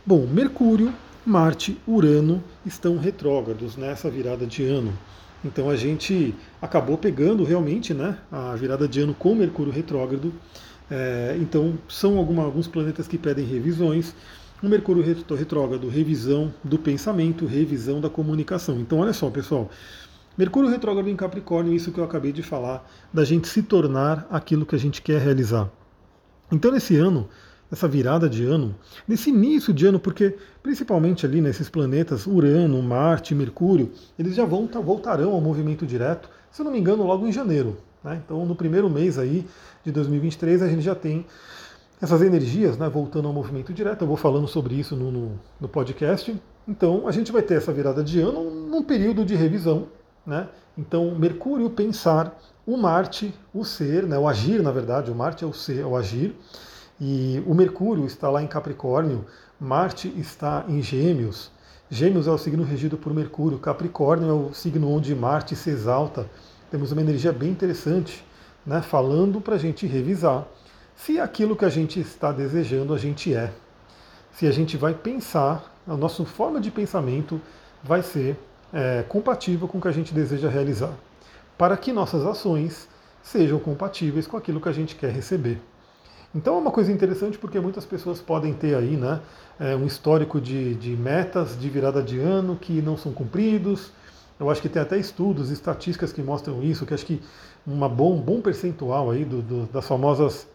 Bom, 0.04 0.26
Mercúrio, 0.26 0.92
Marte, 1.24 1.78
Urano 1.86 2.42
estão 2.66 2.98
retrógrados 2.98 3.76
nessa 3.76 4.10
virada 4.10 4.46
de 4.46 4.64
ano. 4.64 4.92
Então 5.44 5.70
a 5.70 5.76
gente 5.76 6.34
acabou 6.60 6.98
pegando 6.98 7.42
realmente 7.42 7.94
né, 7.94 8.18
a 8.30 8.54
virada 8.54 8.86
de 8.86 9.00
ano 9.00 9.14
com 9.14 9.34
Mercúrio 9.34 9.72
retrógrado. 9.72 10.32
É, 10.90 11.36
então 11.40 11.78
são 11.88 12.18
alguma, 12.18 12.44
alguns 12.44 12.68
planetas 12.68 13.08
que 13.08 13.16
pedem 13.16 13.46
revisões. 13.46 14.14
O 14.62 14.68
Mercúrio 14.68 15.02
retrógrado, 15.02 15.88
revisão 15.88 16.54
do 16.62 16.78
pensamento, 16.78 17.46
revisão 17.46 18.00
da 18.00 18.08
comunicação. 18.08 18.78
Então 18.78 19.00
olha 19.00 19.12
só, 19.12 19.28
pessoal, 19.28 19.68
Mercúrio 20.38 20.70
retrógrado 20.70 21.08
em 21.08 21.16
Capricórnio, 21.16 21.74
isso 21.74 21.90
que 21.90 21.98
eu 21.98 22.04
acabei 22.04 22.32
de 22.32 22.44
falar, 22.44 22.88
da 23.12 23.24
gente 23.24 23.48
se 23.48 23.60
tornar 23.60 24.26
aquilo 24.30 24.64
que 24.64 24.76
a 24.76 24.78
gente 24.78 25.02
quer 25.02 25.20
realizar. 25.20 25.68
Então, 26.50 26.70
nesse 26.70 26.96
ano, 26.96 27.28
nessa 27.70 27.88
virada 27.88 28.28
de 28.30 28.44
ano, 28.44 28.74
nesse 29.06 29.30
início 29.30 29.74
de 29.74 29.84
ano, 29.84 29.98
porque 29.98 30.36
principalmente 30.62 31.26
ali 31.26 31.40
nesses 31.40 31.68
planetas 31.68 32.26
Urano, 32.26 32.80
Marte, 32.82 33.34
Mercúrio, 33.34 33.90
eles 34.18 34.34
já 34.36 34.44
vão, 34.44 34.66
voltarão 34.66 35.32
ao 35.32 35.40
movimento 35.40 35.84
direto, 35.84 36.30
se 36.50 36.62
eu 36.62 36.64
não 36.64 36.72
me 36.72 36.78
engano, 36.78 37.04
logo 37.04 37.26
em 37.26 37.32
janeiro. 37.32 37.78
Né? 38.04 38.22
Então, 38.24 38.46
no 38.46 38.54
primeiro 38.54 38.88
mês 38.88 39.18
aí 39.18 39.44
de 39.84 39.90
2023, 39.90 40.62
a 40.62 40.68
gente 40.68 40.82
já 40.82 40.94
tem 40.94 41.26
essas 42.02 42.20
energias 42.20 42.76
né, 42.76 42.88
voltando 42.88 43.28
ao 43.28 43.32
movimento 43.32 43.72
direto. 43.72 44.02
Eu 44.02 44.08
vou 44.08 44.16
falando 44.16 44.46
sobre 44.46 44.74
isso 44.74 44.94
no, 44.94 45.10
no, 45.10 45.40
no 45.58 45.68
podcast. 45.68 46.38
Então, 46.68 47.08
a 47.08 47.12
gente 47.12 47.32
vai 47.32 47.40
ter 47.40 47.54
essa 47.54 47.72
virada 47.72 48.04
de 48.04 48.20
ano 48.20 48.50
num 48.50 48.82
período 48.82 49.24
de 49.24 49.34
revisão 49.34 49.86
né? 50.26 50.48
Então, 50.78 51.14
Mercúrio, 51.14 51.68
pensar, 51.68 52.38
o 52.66 52.76
Marte, 52.76 53.34
o 53.52 53.64
ser, 53.64 54.04
né? 54.04 54.18
o 54.18 54.28
agir, 54.28 54.62
na 54.62 54.70
verdade, 54.70 55.10
o 55.10 55.14
Marte 55.14 55.44
é 55.44 55.46
o 55.46 55.52
ser, 55.52 55.80
é 55.80 55.86
o 55.86 55.96
agir, 55.96 56.34
e 57.00 57.42
o 57.46 57.54
Mercúrio 57.54 58.06
está 58.06 58.30
lá 58.30 58.42
em 58.42 58.46
Capricórnio, 58.46 59.26
Marte 59.60 60.12
está 60.16 60.64
em 60.68 60.80
Gêmeos. 60.80 61.50
Gêmeos 61.90 62.26
é 62.26 62.30
o 62.30 62.38
signo 62.38 62.62
regido 62.62 62.96
por 62.96 63.12
Mercúrio, 63.12 63.58
Capricórnio 63.58 64.28
é 64.28 64.32
o 64.32 64.54
signo 64.54 64.88
onde 64.88 65.14
Marte 65.14 65.54
se 65.54 65.70
exalta. 65.70 66.26
Temos 66.70 66.92
uma 66.92 67.02
energia 67.02 67.32
bem 67.32 67.50
interessante, 67.50 68.24
né? 68.64 68.80
falando 68.80 69.40
para 69.40 69.56
a 69.56 69.58
gente 69.58 69.86
revisar 69.86 70.46
se 71.04 71.18
aquilo 71.18 71.56
que 71.56 71.64
a 71.64 71.68
gente 71.68 71.98
está 71.98 72.30
desejando 72.30 72.94
a 72.94 72.98
gente 72.98 73.34
é. 73.34 73.52
Se 74.30 74.46
a 74.46 74.52
gente 74.52 74.76
vai 74.76 74.94
pensar, 74.94 75.74
a 75.86 75.96
nossa 75.96 76.24
forma 76.24 76.60
de 76.60 76.70
pensamento 76.70 77.40
vai 77.82 78.02
ser 78.02 78.38
é, 78.72 79.04
compatível 79.08 79.66
com 79.66 79.78
o 79.78 79.80
que 79.80 79.88
a 79.88 79.92
gente 79.92 80.14
deseja 80.14 80.48
realizar, 80.48 80.92
para 81.58 81.76
que 81.76 81.92
nossas 81.92 82.24
ações 82.24 82.88
sejam 83.20 83.58
compatíveis 83.58 84.28
com 84.28 84.36
aquilo 84.36 84.60
que 84.60 84.68
a 84.68 84.72
gente 84.72 84.94
quer 84.94 85.10
receber. 85.10 85.60
Então 86.32 86.54
é 86.54 86.58
uma 86.58 86.70
coisa 86.70 86.92
interessante 86.92 87.36
porque 87.36 87.58
muitas 87.58 87.84
pessoas 87.84 88.20
podem 88.20 88.54
ter 88.54 88.76
aí 88.76 88.96
né, 88.96 89.20
é, 89.58 89.74
um 89.74 89.84
histórico 89.84 90.40
de, 90.40 90.76
de 90.76 90.90
metas 90.90 91.58
de 91.58 91.68
virada 91.68 92.00
de 92.00 92.20
ano 92.20 92.54
que 92.54 92.80
não 92.80 92.96
são 92.96 93.12
cumpridos. 93.12 93.90
Eu 94.38 94.48
acho 94.48 94.62
que 94.62 94.68
tem 94.68 94.80
até 94.80 94.96
estudos, 94.98 95.50
estatísticas 95.50 96.12
que 96.12 96.22
mostram 96.22 96.62
isso, 96.62 96.86
que 96.86 96.94
acho 96.94 97.04
que 97.04 97.20
uma 97.66 97.88
bom, 97.88 98.14
um 98.14 98.20
bom 98.20 98.40
percentual 98.40 99.10
aí 99.10 99.24
do, 99.24 99.42
do, 99.42 99.66
das 99.66 99.84
famosas 99.84 100.46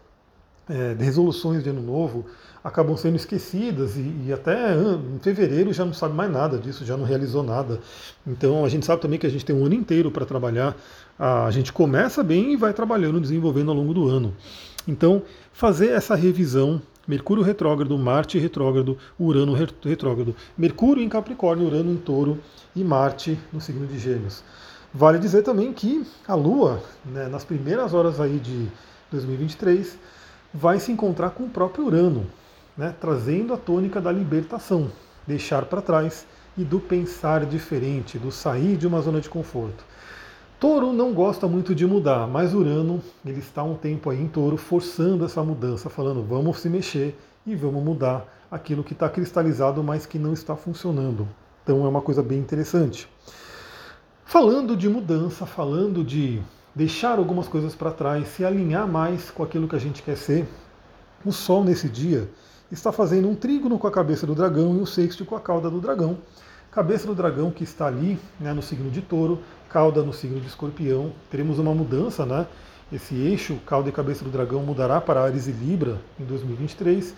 é, 0.70 0.96
resoluções 1.00 1.64
de 1.64 1.70
ano 1.70 1.82
novo 1.82 2.26
acabam 2.64 2.98
sendo 2.98 3.16
esquecidas 3.16 3.96
e, 3.96 4.14
e, 4.26 4.34
até 4.34 4.74
em 4.76 5.20
fevereiro 5.20 5.72
já 5.72 5.86
não 5.86 5.94
sabe 5.94 6.14
mais 6.14 6.30
nada 6.30 6.58
disso, 6.58 6.84
já 6.84 6.98
não 6.98 7.06
realizou 7.06 7.42
nada. 7.42 7.80
Então 8.26 8.66
a 8.66 8.70
gente 8.70 8.86
sabe 8.86 9.02
também 9.02 9.18
que 9.18 9.26
a 9.26 9.30
gente 9.30 9.46
tem 9.46 9.56
um 9.56 9.66
ano 9.66 9.76
inteiro 9.76 10.12
para 10.12 10.26
trabalhar. 10.26 10.76
A 11.18 11.50
gente 11.52 11.72
começa 11.72 12.22
bem 12.24 12.54
e 12.54 12.58
vai 12.58 12.74
trabalhando, 12.74 13.22
desenvolvendo 13.22 13.72
ao 13.72 13.78
longo 13.78 13.94
do 13.94 14.08
ano. 14.08 14.34
Então 14.88 15.22
fazer 15.54 15.90
essa 15.90 16.16
revisão 16.16 16.82
Mercúrio 17.08 17.42
retrógrado, 17.42 17.98
Marte 17.98 18.38
retrógrado, 18.38 18.98
Urano 19.18 19.54
retrógrado. 19.54 20.36
Mercúrio 20.58 21.02
em 21.02 21.08
Capricórnio, 21.08 21.66
Urano 21.66 21.94
em 21.94 21.96
Touro 21.96 22.38
e 22.76 22.84
Marte 22.84 23.40
no 23.54 23.62
signo 23.62 23.88
de 23.88 23.98
Gêmeos 23.98 24.44
Vale 24.94 25.18
dizer 25.18 25.44
também 25.44 25.72
que 25.72 26.06
a 26.28 26.36
Lua, 26.36 26.82
né, 27.06 27.28
nas 27.28 27.46
primeiras 27.46 27.94
horas 27.94 28.20
aí 28.20 28.40
de 28.40 28.68
2023, 29.12 29.98
vai 30.58 30.80
se 30.80 30.92
encontrar 30.92 31.30
com 31.30 31.44
o 31.44 31.50
próprio 31.50 31.86
Urano, 31.86 32.26
né, 32.76 32.96
trazendo 33.00 33.54
a 33.54 33.58
tônica 33.58 34.02
da 34.02 34.12
libertação, 34.12 34.92
deixar 35.28 35.66
para 35.66 35.84
trás 35.84 36.26
e 36.58 36.64
do 36.64 36.80
pensar 36.80 37.46
diferente, 37.46 38.18
do 38.18 38.32
sair 38.32 38.76
de 38.76 38.88
uma 38.88 39.00
zona 39.00 39.22
de 39.22 39.30
conforto. 39.30 39.86
Touro 40.60 40.92
não 40.92 41.14
gosta 41.14 41.48
muito 41.48 41.76
de 41.76 41.86
mudar, 41.86 42.26
mas 42.26 42.56
Urano 42.56 43.04
ele 43.24 43.38
está 43.38 43.62
um 43.62 43.76
tempo 43.76 44.10
aí 44.10 44.20
em 44.20 44.28
Touro 44.28 44.58
forçando 44.58 45.24
essa 45.24 45.44
mudança, 45.44 45.92
falando 45.92 46.24
vamos 46.24 46.60
se 46.60 46.70
mexer 46.70 47.16
e 47.46 47.56
vamos 47.56 47.84
mudar 47.84 48.26
aquilo 48.50 48.84
que 48.84 48.94
está 48.94 49.08
cristalizado, 49.08 49.84
mas 49.84 50.08
que 50.08 50.18
não 50.18 50.34
está 50.34 50.56
funcionando. 50.56 51.28
Então 51.64 51.86
é 51.86 51.88
uma 51.88 52.02
coisa 52.02 52.24
bem 52.24 52.40
interessante. 52.40 53.08
Falando 54.26 54.76
de 54.76 54.90
mudança, 54.90 55.46
falando 55.46 56.04
de 56.04 56.42
deixar 56.77 57.17
algumas 57.17 57.48
coisas 57.48 57.74
para 57.74 57.89
trás, 57.89 58.27
se 58.27 58.46
alinhar 58.46 58.88
mais 58.88 59.31
com 59.31 59.41
aquilo 59.41 59.67
que 59.67 59.75
a 59.75 59.79
gente 59.79 60.03
quer 60.03 60.15
ser, 60.15 60.48
o 61.25 61.31
Sol 61.31 61.63
nesse 61.63 61.89
dia 61.89 62.29
está 62.72 62.91
fazendo 62.91 63.27
um 63.27 63.34
trígono 63.34 63.79
com 63.79 63.88
a 63.88 63.91
cabeça 63.91 64.27
do 64.27 64.36
dragão 64.36 64.75
e 64.75 64.79
um 64.79 64.86
sexto 64.86 65.25
com 65.25 65.36
a 65.36 65.39
cauda 65.39 65.72
do 65.72 65.81
dragão. 65.81 66.19
Cabeça 66.69 67.07
do 67.07 67.15
dragão 67.15 67.50
que 67.50 67.63
está 67.63 67.88
ali 67.88 68.19
né, 68.39 68.53
no 68.53 68.62
signo 68.62 68.91
de 68.91 69.01
touro, 69.01 69.39
cauda 69.67 70.03
no 70.03 70.13
signo 70.13 70.39
de 70.39 70.46
escorpião. 70.46 71.12
Teremos 71.31 71.57
uma 71.57 71.74
mudança, 71.74 72.27
né? 72.27 72.46
Esse 72.93 73.15
eixo, 73.15 73.57
cauda 73.65 73.89
e 73.89 73.91
cabeça 73.91 74.24
do 74.24 74.29
dragão, 74.29 74.62
mudará 74.62 75.01
para 75.01 75.24
Ares 75.24 75.48
e 75.48 75.51
Libra 75.51 75.98
em 76.19 76.25
2023. 76.25 77.15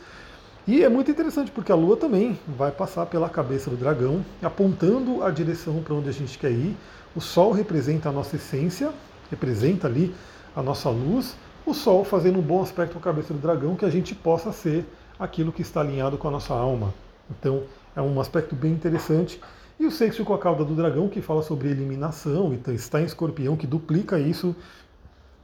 E 0.66 0.86
é 0.86 0.88
muito 0.88 1.12
interessante 1.12 1.52
porque 1.52 1.72
a 1.72 1.76
Lua 1.76 1.98
também 1.98 2.40
vai 2.48 2.72
passar 2.72 3.08
pela 3.08 3.28
cabeça 3.28 3.70
do 3.70 3.76
dragão, 3.76 4.24
apontando 4.42 5.22
a 5.22 5.30
direção 5.30 5.84
para 5.84 5.96
onde 5.96 6.08
a 6.08 6.14
gente 6.14 6.38
quer 6.40 6.52
ir. 6.52 6.78
O 7.14 7.20
Sol 7.20 7.52
representa 7.52 8.08
a 8.08 8.12
nossa 8.12 8.38
essência, 8.38 8.94
representa 9.30 9.88
ali 9.88 10.14
a 10.56 10.62
nossa 10.62 10.90
luz. 10.90 11.36
O 11.66 11.74
Sol 11.74 12.04
fazendo 12.04 12.40
um 12.40 12.42
bom 12.42 12.62
aspecto 12.62 12.94
com 12.94 13.00
a 13.00 13.02
cabeça 13.02 13.34
do 13.34 13.40
dragão, 13.40 13.76
que 13.76 13.86
a 13.86 13.90
gente 13.90 14.16
possa 14.16 14.52
ser 14.52 14.86
aquilo 15.20 15.52
que 15.52 15.62
está 15.62 15.82
alinhado 15.82 16.18
com 16.18 16.28
a 16.28 16.32
nossa 16.32 16.54
alma. 16.54 16.94
Então 17.30 17.64
é 17.96 18.02
um 18.02 18.20
aspecto 18.20 18.56
bem 18.56 18.72
interessante. 18.72 19.40
E 19.80 19.86
o 19.86 19.92
sexto 19.92 20.26
com 20.26 20.34
a 20.34 20.38
cauda 20.38 20.66
do 20.66 20.76
dragão, 20.76 21.08
que 21.08 21.22
fala 21.22 21.42
sobre 21.42 21.70
eliminação, 21.70 22.54
então 22.54 22.74
está 22.74 23.00
em 23.02 23.06
escorpião, 23.06 23.56
que 23.56 23.66
duplica 23.66 24.20
isso, 24.20 24.54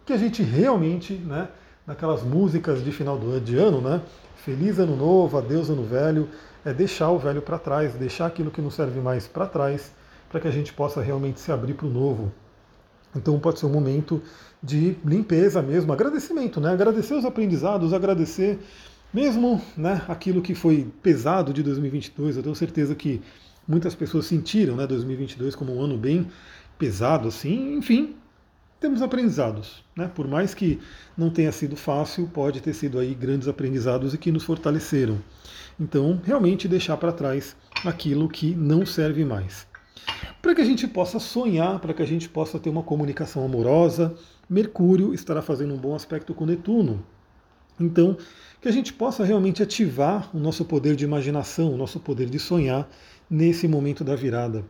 que 0.05 0.11
a 0.11 0.17
gente 0.17 0.43
realmente, 0.43 1.13
né, 1.13 1.47
naquelas 1.87 2.21
músicas 2.21 2.83
de 2.83 2.91
final 2.91 3.17
do 3.17 3.39
de 3.39 3.57
ano, 3.57 3.79
né, 3.79 4.01
feliz 4.35 4.77
ano 4.77 4.95
novo, 4.95 5.37
adeus 5.37 5.69
ano 5.69 5.83
velho, 5.83 6.27
é 6.65 6.73
deixar 6.73 7.11
o 7.11 7.17
velho 7.17 7.41
para 7.41 7.57
trás, 7.57 7.93
deixar 7.93 8.25
aquilo 8.25 8.51
que 8.51 8.61
não 8.61 8.69
serve 8.69 8.99
mais 8.99 9.25
para 9.25 9.45
trás, 9.45 9.93
para 10.29 10.41
que 10.41 10.47
a 10.47 10.51
gente 10.51 10.73
possa 10.73 11.01
realmente 11.01 11.39
se 11.39 11.51
abrir 11.51 11.73
para 11.73 11.87
o 11.87 11.89
novo. 11.89 12.31
Então 13.15 13.39
pode 13.39 13.59
ser 13.59 13.65
um 13.65 13.71
momento 13.71 14.21
de 14.61 14.97
limpeza 15.05 15.61
mesmo, 15.61 15.93
agradecimento, 15.93 16.59
né? 16.59 16.71
Agradecer 16.71 17.13
os 17.13 17.25
aprendizados, 17.25 17.93
agradecer 17.93 18.59
mesmo 19.13 19.61
né, 19.77 20.01
aquilo 20.07 20.41
que 20.41 20.53
foi 20.53 20.91
pesado 21.01 21.53
de 21.53 21.63
2022. 21.63 22.37
Eu 22.37 22.43
tenho 22.43 22.55
certeza 22.55 22.93
que 22.93 23.21
muitas 23.67 23.95
pessoas 23.95 24.25
sentiram 24.25 24.75
né, 24.75 24.85
2022 24.85 25.55
como 25.55 25.75
um 25.75 25.81
ano 25.81 25.97
bem 25.97 26.27
pesado, 26.77 27.27
assim. 27.27 27.75
Enfim, 27.77 28.15
temos 28.79 29.01
aprendizados. 29.01 29.83
Né? 29.95 30.11
Por 30.13 30.27
mais 30.27 30.53
que 30.53 30.79
não 31.17 31.29
tenha 31.29 31.51
sido 31.51 31.75
fácil, 31.75 32.27
pode 32.27 32.61
ter 32.61 32.73
sido 32.73 32.99
aí 32.99 33.13
grandes 33.13 33.47
aprendizados 33.47 34.13
e 34.13 34.17
que 34.17 34.31
nos 34.31 34.43
fortaleceram. 34.43 35.19
Então, 35.79 36.19
realmente 36.23 36.67
deixar 36.67 36.97
para 36.97 37.11
trás 37.11 37.55
aquilo 37.85 38.27
que 38.27 38.53
não 38.53 38.85
serve 38.85 39.23
mais. 39.23 39.67
Para 40.41 40.53
que 40.53 40.61
a 40.61 40.65
gente 40.65 40.87
possa 40.87 41.19
sonhar, 41.19 41.79
para 41.79 41.93
que 41.93 42.01
a 42.01 42.05
gente 42.05 42.29
possa 42.29 42.59
ter 42.59 42.69
uma 42.69 42.83
comunicação 42.83 43.43
amorosa, 43.43 44.15
Mercúrio 44.49 45.13
estará 45.13 45.41
fazendo 45.41 45.73
um 45.73 45.77
bom 45.77 45.95
aspecto 45.95 46.33
com 46.33 46.45
Netuno. 46.45 47.03
Então, 47.79 48.17
que 48.61 48.67
a 48.67 48.71
gente 48.71 48.93
possa 48.93 49.23
realmente 49.23 49.61
ativar 49.61 50.29
o 50.35 50.39
nosso 50.39 50.63
poder 50.63 50.95
de 50.95 51.03
imaginação, 51.03 51.73
o 51.73 51.77
nosso 51.77 51.99
poder 51.99 52.29
de 52.29 52.39
sonhar 52.39 52.87
nesse 53.29 53.67
momento 53.67 54.03
da 54.03 54.15
virada. 54.15 54.63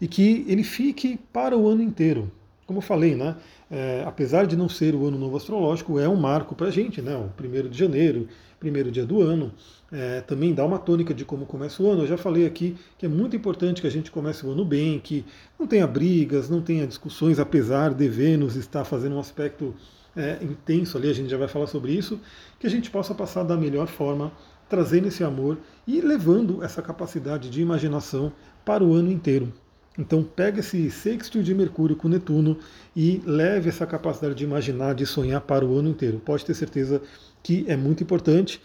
E 0.00 0.06
que 0.06 0.44
ele 0.48 0.62
fique 0.62 1.18
para 1.32 1.56
o 1.56 1.68
ano 1.68 1.82
inteiro. 1.82 2.30
Como 2.66 2.78
eu 2.78 2.82
falei, 2.82 3.14
né? 3.14 3.36
É, 3.68 4.04
apesar 4.06 4.46
de 4.46 4.56
não 4.56 4.68
ser 4.68 4.94
o 4.94 5.06
ano 5.06 5.18
novo 5.18 5.36
astrológico, 5.36 5.98
é 5.98 6.08
um 6.08 6.14
marco 6.14 6.54
para 6.54 6.68
a 6.68 6.70
gente, 6.70 7.02
né? 7.02 7.16
O 7.16 7.28
primeiro 7.36 7.68
de 7.68 7.76
janeiro, 7.76 8.28
primeiro 8.60 8.92
dia 8.92 9.04
do 9.04 9.20
ano, 9.20 9.52
é, 9.90 10.20
também 10.20 10.54
dá 10.54 10.64
uma 10.64 10.78
tônica 10.78 11.12
de 11.12 11.24
como 11.24 11.46
começa 11.46 11.82
o 11.82 11.90
ano. 11.90 12.02
Eu 12.02 12.06
já 12.06 12.16
falei 12.16 12.46
aqui 12.46 12.76
que 12.96 13.06
é 13.06 13.08
muito 13.08 13.34
importante 13.34 13.80
que 13.80 13.86
a 13.86 13.90
gente 13.90 14.10
comece 14.10 14.46
o 14.46 14.50
ano 14.52 14.64
bem, 14.64 15.00
que 15.00 15.24
não 15.58 15.66
tenha 15.66 15.86
brigas, 15.86 16.48
não 16.48 16.62
tenha 16.62 16.86
discussões, 16.86 17.40
apesar 17.40 17.92
de 17.92 18.08
Vênus 18.08 18.54
estar 18.54 18.84
fazendo 18.84 19.16
um 19.16 19.20
aspecto 19.20 19.74
é, 20.16 20.38
intenso 20.42 20.96
ali, 20.96 21.10
a 21.10 21.12
gente 21.12 21.28
já 21.28 21.36
vai 21.36 21.48
falar 21.48 21.66
sobre 21.66 21.92
isso, 21.92 22.20
que 22.58 22.66
a 22.66 22.70
gente 22.70 22.90
possa 22.90 23.14
passar 23.14 23.42
da 23.42 23.56
melhor 23.56 23.86
forma, 23.86 24.32
trazendo 24.68 25.08
esse 25.08 25.22
amor 25.22 25.58
e 25.86 26.00
levando 26.00 26.62
essa 26.62 26.80
capacidade 26.80 27.50
de 27.50 27.60
imaginação 27.60 28.32
para 28.64 28.82
o 28.82 28.94
ano 28.94 29.10
inteiro. 29.12 29.52
Então 29.98 30.22
pega 30.22 30.60
esse 30.60 30.90
sexto 30.90 31.42
de 31.42 31.54
Mercúrio 31.54 31.96
com 31.96 32.08
Netuno 32.08 32.58
e 32.94 33.22
leve 33.24 33.68
essa 33.68 33.86
capacidade 33.86 34.34
de 34.34 34.44
imaginar, 34.44 34.94
de 34.94 35.06
sonhar 35.06 35.40
para 35.40 35.64
o 35.64 35.78
ano 35.78 35.88
inteiro. 35.88 36.18
Pode 36.18 36.44
ter 36.44 36.54
certeza 36.54 37.00
que 37.42 37.64
é 37.66 37.76
muito 37.76 38.02
importante. 38.02 38.60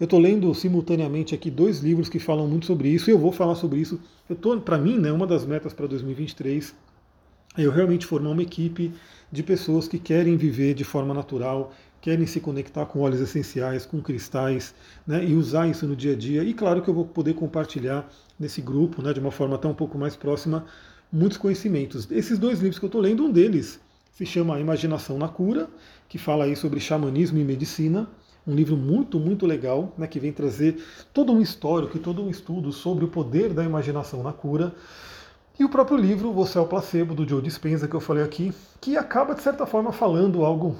Eu 0.00 0.04
estou 0.04 0.18
lendo 0.18 0.52
simultaneamente 0.54 1.34
aqui 1.34 1.50
dois 1.50 1.78
livros 1.78 2.08
que 2.08 2.18
falam 2.18 2.48
muito 2.48 2.66
sobre 2.66 2.88
isso 2.88 3.08
e 3.08 3.12
eu 3.12 3.18
vou 3.18 3.30
falar 3.30 3.54
sobre 3.54 3.78
isso. 3.78 4.00
Para 4.64 4.78
mim, 4.78 4.98
né, 4.98 5.12
uma 5.12 5.26
das 5.26 5.44
metas 5.46 5.72
para 5.72 5.86
2023 5.86 6.74
é 7.56 7.62
eu 7.62 7.70
realmente 7.70 8.06
formar 8.06 8.30
uma 8.30 8.42
equipe 8.42 8.92
de 9.30 9.42
pessoas 9.42 9.86
que 9.86 9.98
querem 9.98 10.36
viver 10.36 10.74
de 10.74 10.84
forma 10.84 11.14
natural, 11.14 11.72
querem 12.02 12.26
se 12.26 12.40
conectar 12.40 12.84
com 12.84 13.00
óleos 13.00 13.20
essenciais, 13.20 13.86
com 13.86 14.02
cristais, 14.02 14.74
né, 15.06 15.24
e 15.24 15.34
usar 15.34 15.68
isso 15.68 15.86
no 15.86 15.94
dia 15.94 16.12
a 16.12 16.16
dia. 16.16 16.42
E 16.42 16.52
claro 16.52 16.82
que 16.82 16.90
eu 16.90 16.94
vou 16.94 17.06
poder 17.06 17.32
compartilhar 17.34 18.06
nesse 18.38 18.60
grupo, 18.60 19.00
né, 19.00 19.12
de 19.12 19.20
uma 19.20 19.30
forma 19.30 19.54
até 19.54 19.68
um 19.68 19.74
pouco 19.74 19.96
mais 19.96 20.16
próxima, 20.16 20.66
muitos 21.12 21.38
conhecimentos. 21.38 22.10
Esses 22.10 22.38
dois 22.40 22.58
livros 22.58 22.80
que 22.80 22.84
eu 22.84 22.88
estou 22.88 23.00
lendo, 23.00 23.24
um 23.24 23.30
deles 23.30 23.80
se 24.10 24.26
chama 24.26 24.58
Imaginação 24.58 25.16
na 25.16 25.28
Cura, 25.28 25.70
que 26.08 26.18
fala 26.18 26.44
aí 26.44 26.56
sobre 26.56 26.80
xamanismo 26.80 27.38
e 27.38 27.44
medicina. 27.44 28.08
Um 28.44 28.54
livro 28.54 28.76
muito, 28.76 29.20
muito 29.20 29.46
legal, 29.46 29.94
né, 29.96 30.08
que 30.08 30.18
vem 30.18 30.32
trazer 30.32 30.84
todo 31.14 31.32
um 31.32 31.40
histórico 31.40 31.96
e 31.96 32.00
todo 32.00 32.20
um 32.20 32.28
estudo 32.28 32.72
sobre 32.72 33.04
o 33.04 33.08
poder 33.08 33.54
da 33.54 33.62
imaginação 33.62 34.24
na 34.24 34.32
cura. 34.32 34.74
E 35.56 35.64
o 35.64 35.68
próprio 35.68 35.96
livro, 35.96 36.32
Você 36.32 36.58
é 36.58 36.60
o 36.60 36.66
Placebo, 36.66 37.14
do 37.14 37.28
Joe 37.28 37.40
Dispenza, 37.40 37.86
que 37.86 37.94
eu 37.94 38.00
falei 38.00 38.24
aqui, 38.24 38.52
que 38.80 38.96
acaba, 38.96 39.36
de 39.36 39.42
certa 39.42 39.64
forma, 39.64 39.92
falando 39.92 40.44
algo. 40.44 40.76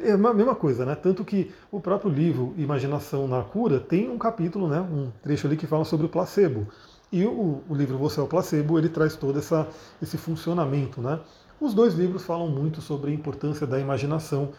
É 0.00 0.12
a 0.12 0.16
mesma 0.16 0.54
coisa, 0.54 0.84
né? 0.84 0.94
Tanto 0.96 1.24
que 1.24 1.52
o 1.70 1.80
próprio 1.80 2.10
livro 2.10 2.52
Imaginação 2.56 3.28
na 3.28 3.42
Cura 3.42 3.78
tem 3.78 4.10
um 4.10 4.18
capítulo, 4.18 4.66
né, 4.66 4.80
um 4.80 5.12
trecho 5.22 5.46
ali 5.46 5.56
que 5.56 5.66
fala 5.66 5.84
sobre 5.84 6.06
o 6.06 6.08
placebo. 6.08 6.66
E 7.12 7.24
o, 7.24 7.62
o 7.68 7.74
livro 7.74 7.96
Você 7.98 8.18
é 8.18 8.22
o 8.22 8.26
Placebo, 8.26 8.78
ele 8.78 8.88
traz 8.88 9.14
todo 9.14 9.38
essa, 9.38 9.68
esse 10.02 10.18
funcionamento, 10.18 11.00
né? 11.00 11.20
Os 11.60 11.72
dois 11.72 11.94
livros 11.94 12.24
falam 12.24 12.48
muito 12.48 12.80
sobre 12.80 13.12
a 13.12 13.14
importância 13.14 13.66
da 13.66 13.78
imaginação 13.78 14.50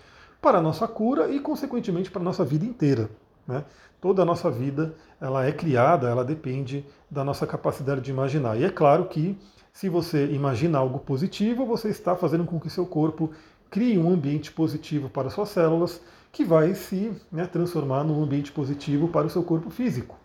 para 0.42 0.60
a 0.60 0.62
nossa 0.62 0.88
cura 0.88 1.30
e, 1.30 1.40
consequentemente, 1.40 2.10
para 2.10 2.22
a 2.22 2.26
nossa 2.26 2.46
vida 2.46 2.66
inteira. 2.66 3.10
Né? 3.46 3.64
Toda 4.02 4.22
a 4.22 4.26
nossa 4.26 4.50
vida 4.50 4.96
ela 5.20 5.46
é 5.46 5.52
criada, 5.52 6.08
ela 6.08 6.24
depende 6.24 6.86
da 7.10 7.24
nossa 7.24 7.46
capacidade 7.46 8.02
de 8.02 8.12
imaginar. 8.12 8.58
E 8.58 8.64
é 8.64 8.70
claro 8.70 9.06
que 9.06 9.38
se 9.72 9.90
você 9.90 10.26
imagina 10.28 10.80
algo 10.80 11.00
positivo, 11.00 11.66
você 11.66 11.90
está 11.90 12.16
fazendo 12.16 12.46
com 12.46 12.60
que 12.60 12.70
seu 12.70 12.86
corpo 12.86 13.32
crie 13.70 13.98
um 13.98 14.12
ambiente 14.12 14.52
positivo 14.52 15.10
para 15.10 15.30
suas 15.30 15.50
células, 15.50 16.02
que 16.32 16.44
vai 16.44 16.76
se 16.76 17.12
né, 17.32 17.46
transformar 17.46 18.04
num 18.04 18.22
ambiente 18.22 18.52
positivo 18.52 19.08
para 19.08 19.28
o 19.28 19.30
seu 19.30 19.44
corpo 19.44 19.70
físico. 19.70 20.18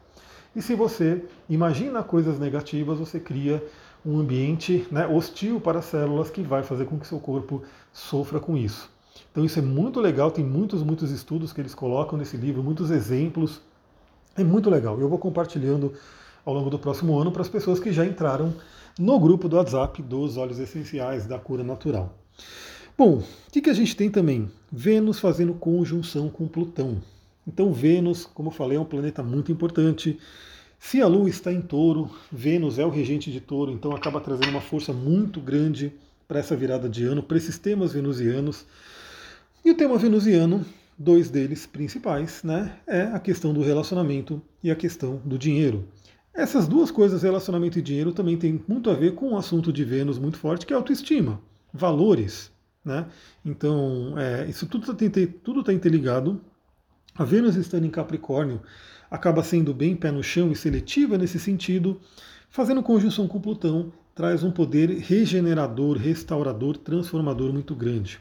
E 0.55 0.61
se 0.61 0.75
você 0.75 1.25
imagina 1.49 2.03
coisas 2.03 2.39
negativas, 2.39 2.99
você 2.99 3.19
cria 3.19 3.63
um 4.05 4.19
ambiente 4.19 4.87
né, 4.91 5.07
hostil 5.07 5.61
para 5.61 5.79
as 5.79 5.87
células 5.87 6.29
que 6.29 6.43
vai 6.43 6.63
fazer 6.63 6.85
com 6.85 6.99
que 6.99 7.07
seu 7.07 7.19
corpo 7.19 7.63
sofra 7.93 8.39
com 8.39 8.57
isso. 8.57 8.91
Então 9.31 9.45
isso 9.45 9.59
é 9.59 9.63
muito 9.63 10.01
legal, 10.01 10.31
tem 10.31 10.45
muitos, 10.45 10.83
muitos 10.83 11.11
estudos 11.11 11.53
que 11.53 11.61
eles 11.61 11.75
colocam 11.75 12.19
nesse 12.19 12.37
livro, 12.37 12.63
muitos 12.63 12.91
exemplos. 12.91 13.63
É 14.37 14.45
muito 14.45 14.69
legal. 14.69 15.01
Eu 15.01 15.09
vou 15.09 15.19
compartilhando 15.19 15.95
ao 16.45 16.53
longo 16.53 16.69
do 16.69 16.79
próximo 16.79 17.19
ano 17.19 17.33
para 17.33 17.43
as 17.43 17.49
pessoas 17.49 17.79
que 17.79 17.93
já 17.93 18.05
entraram 18.05 18.53
no 18.99 19.19
grupo 19.19 19.49
do 19.49 19.57
WhatsApp 19.57 20.03
dos 20.03 20.37
óleos 20.37 20.59
essenciais 20.59 21.27
da 21.27 21.39
cura 21.39 21.63
natural. 21.63 22.13
Bom, 22.97 23.19
o 23.19 23.51
que, 23.51 23.63
que 23.63 23.71
a 23.71 23.75
gente 23.75 23.97
tem 23.97 24.11
também? 24.11 24.51
Vênus 24.71 25.19
fazendo 25.19 25.55
conjunção 25.55 26.29
com 26.29 26.47
Plutão. 26.47 27.03
Então, 27.47 27.73
Vênus, 27.73 28.27
como 28.27 28.49
eu 28.49 28.53
falei, 28.53 28.77
é 28.77 28.81
um 28.81 28.85
planeta 28.85 29.23
muito 29.23 29.51
importante. 29.51 30.19
Se 30.79 31.01
a 31.01 31.07
Lua 31.07 31.29
está 31.29 31.51
em 31.53 31.63
touro, 31.63 32.11
Vênus 32.31 32.79
é 32.79 32.85
o 32.85 32.91
regente 32.91 33.33
de 33.33 33.41
touro, 33.41 33.73
então 33.73 33.93
acaba 33.93 34.21
trazendo 34.21 34.51
uma 34.51 34.61
força 34.61 34.93
muito 34.93 35.41
grande 35.41 35.93
para 36.29 36.39
essa 36.39 36.55
virada 36.55 36.89
de 36.89 37.05
ano, 37.05 37.23
para 37.23 37.37
esses 37.37 37.59
temas 37.59 37.93
venusianos. 37.93 38.67
E 39.65 39.71
o 39.71 39.77
tema 39.77 39.97
venusiano, 39.97 40.65
dois 40.99 41.31
deles 41.31 41.67
principais, 41.67 42.43
né, 42.43 42.77
é 42.87 43.03
a 43.03 43.19
questão 43.19 43.55
do 43.55 43.63
relacionamento 43.63 44.41
e 44.63 44.71
a 44.71 44.77
questão 44.77 45.21
do 45.25 45.39
dinheiro. 45.39 45.89
Essas 46.35 46.69
duas 46.69 46.91
coisas, 46.91 47.23
relacionamento 47.23 47.79
e 47.79 47.83
dinheiro, 47.83 48.13
também 48.13 48.37
tem 48.37 48.63
muito 48.69 48.91
a 48.91 48.95
ver 48.95 49.15
com 49.15 49.31
um 49.31 49.37
assunto 49.37 49.73
de 49.73 49.83
Vênus 49.83 50.19
muito 50.19 50.37
forte, 50.37 50.67
que 50.67 50.73
é 50.73 50.77
autoestima. 50.77 51.41
valores. 51.73 52.53
Né? 52.85 53.07
Então, 53.45 54.19
é, 54.19 54.47
isso 54.47 54.67
tudo 54.67 54.91
está 54.93 55.65
tá 55.65 55.73
interligado. 55.73 56.41
A 57.15 57.25
Vênus 57.25 57.57
estando 57.57 57.87
em 57.87 57.91
Capricórnio 57.91 58.61
acaba 59.11 59.43
sendo 59.43 59.75
bem 59.75 59.95
pé 59.95 60.11
no 60.11 60.23
chão 60.23 60.51
e 60.51 60.57
seletiva 60.57 61.19
nesse 61.19 61.39
sentido, 61.39 62.01
fazendo 62.49 62.83
conjunção 62.83 63.29
com 63.29 63.39
Plutão, 63.39 63.93
traz 64.15 64.43
um 64.43 64.51
poder 64.51 64.89
regenerador, 64.89 65.99
restaurador, 65.99 66.79
transformador 66.79 67.53
muito 67.53 67.75
grande. 67.75 68.19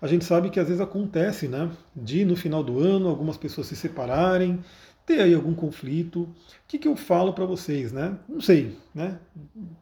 A 0.00 0.06
gente 0.06 0.24
sabe 0.24 0.50
que 0.50 0.60
às 0.60 0.66
vezes 0.66 0.80
acontece, 0.80 1.48
né, 1.48 1.70
de 1.94 2.24
no 2.24 2.36
final 2.36 2.62
do 2.62 2.78
ano 2.78 3.08
algumas 3.08 3.36
pessoas 3.36 3.66
se 3.66 3.76
separarem, 3.76 4.60
ter 5.04 5.20
aí 5.20 5.34
algum 5.34 5.54
conflito. 5.54 6.22
O 6.22 6.28
que, 6.68 6.78
que 6.78 6.88
eu 6.88 6.96
falo 6.96 7.32
para 7.32 7.44
vocês, 7.44 7.92
né? 7.92 8.16
Não 8.28 8.40
sei, 8.40 8.76
né? 8.94 9.18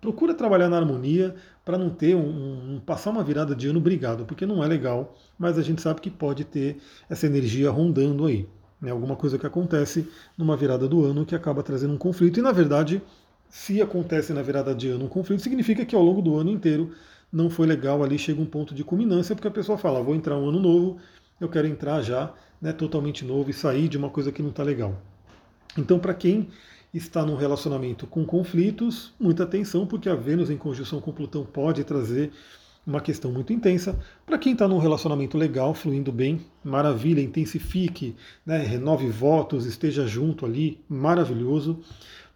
Procura 0.01 0.35
trabalhar 0.35 0.69
na 0.69 0.77
harmonia 0.77 1.35
para 1.65 1.79
não 1.79 1.91
ter 1.91 2.15
um, 2.15 2.77
um, 2.77 2.81
passar 2.81 3.11
uma 3.11 3.23
virada 3.23 3.55
de 3.55 3.69
ano 3.69 3.81
brigado, 3.81 4.25
porque 4.25 4.47
não 4.47 4.65
é 4.65 4.67
legal, 4.67 5.17
mas 5.39 5.59
a 5.59 5.63
gente 5.63 5.81
sabe 5.81 6.01
que 6.01 6.11
pode 6.11 6.45
ter 6.45 6.79
essa 7.09 7.27
energia 7.27 7.71
rondando 7.71 8.27
aí. 8.27 8.49
Né? 8.81 8.91
Alguma 8.91 9.15
coisa 9.15 9.39
que 9.39 9.47
acontece 9.47 10.09
numa 10.37 10.57
virada 10.57 10.89
do 10.89 11.05
ano 11.05 11.27
que 11.27 11.35
acaba 11.35 11.63
trazendo 11.63 11.95
um 11.95 11.99
conflito. 11.99 12.41
E 12.41 12.43
na 12.43 12.53
verdade, 12.53 13.03
se 13.49 13.83
acontece 13.83 14.33
na 14.33 14.43
virada 14.43 14.75
de 14.75 14.89
ano 14.89 15.05
um 15.05 15.09
conflito, 15.09 15.43
significa 15.43 15.85
que 15.85 15.95
ao 15.95 16.03
longo 16.03 16.23
do 16.23 16.37
ano 16.37 16.51
inteiro 16.51 16.93
não 17.33 17.49
foi 17.49 17.67
legal, 17.67 18.03
ali 18.03 18.19
chega 18.19 18.41
um 18.41 18.47
ponto 18.47 18.75
de 18.75 18.83
culminância, 18.83 19.37
porque 19.37 19.47
a 19.47 19.53
pessoa 19.53 19.79
fala, 19.79 20.03
vou 20.03 20.15
entrar 20.15 20.37
um 20.37 20.49
ano 20.49 20.59
novo, 20.59 20.99
eu 21.41 21.49
quero 21.49 21.67
entrar 21.67 22.03
já 22.03 22.33
né, 22.61 22.73
totalmente 22.73 23.25
novo 23.25 23.51
e 23.51 23.55
sair 23.55 23.89
de 23.89 23.97
uma 23.97 24.11
coisa 24.11 24.31
que 24.31 24.43
não 24.43 24.51
está 24.51 24.63
legal. 24.63 25.01
Então, 25.77 25.99
para 25.99 26.15
quem 26.15 26.49
está 26.93 27.25
num 27.25 27.37
relacionamento 27.37 28.07
com 28.07 28.25
conflitos, 28.25 29.13
muita 29.19 29.45
atenção, 29.45 29.87
porque 29.87 30.09
a 30.09 30.15
Vênus 30.15 30.51
em 30.51 30.57
conjunção 30.57 31.01
com 31.01 31.13
Plutão 31.13 31.45
pode 31.45 31.85
trazer 31.85 32.33
uma 32.87 33.01
questão 33.01 33.31
muito 33.31 33.53
intensa. 33.53 33.99
Para 34.27 34.39
quem 34.39 34.53
está 34.53 34.67
num 34.67 34.79
relacionamento 34.79 35.39
legal, 35.39 35.75
fluindo 35.75 36.11
bem, 36.11 36.41
maravilha, 36.65 37.21
intensifique, 37.21 38.17
né, 38.45 38.59
renove 38.59 39.09
votos, 39.09 39.67
esteja 39.67 40.07
junto 40.07 40.45
ali, 40.45 40.81
maravilhoso. 40.89 41.81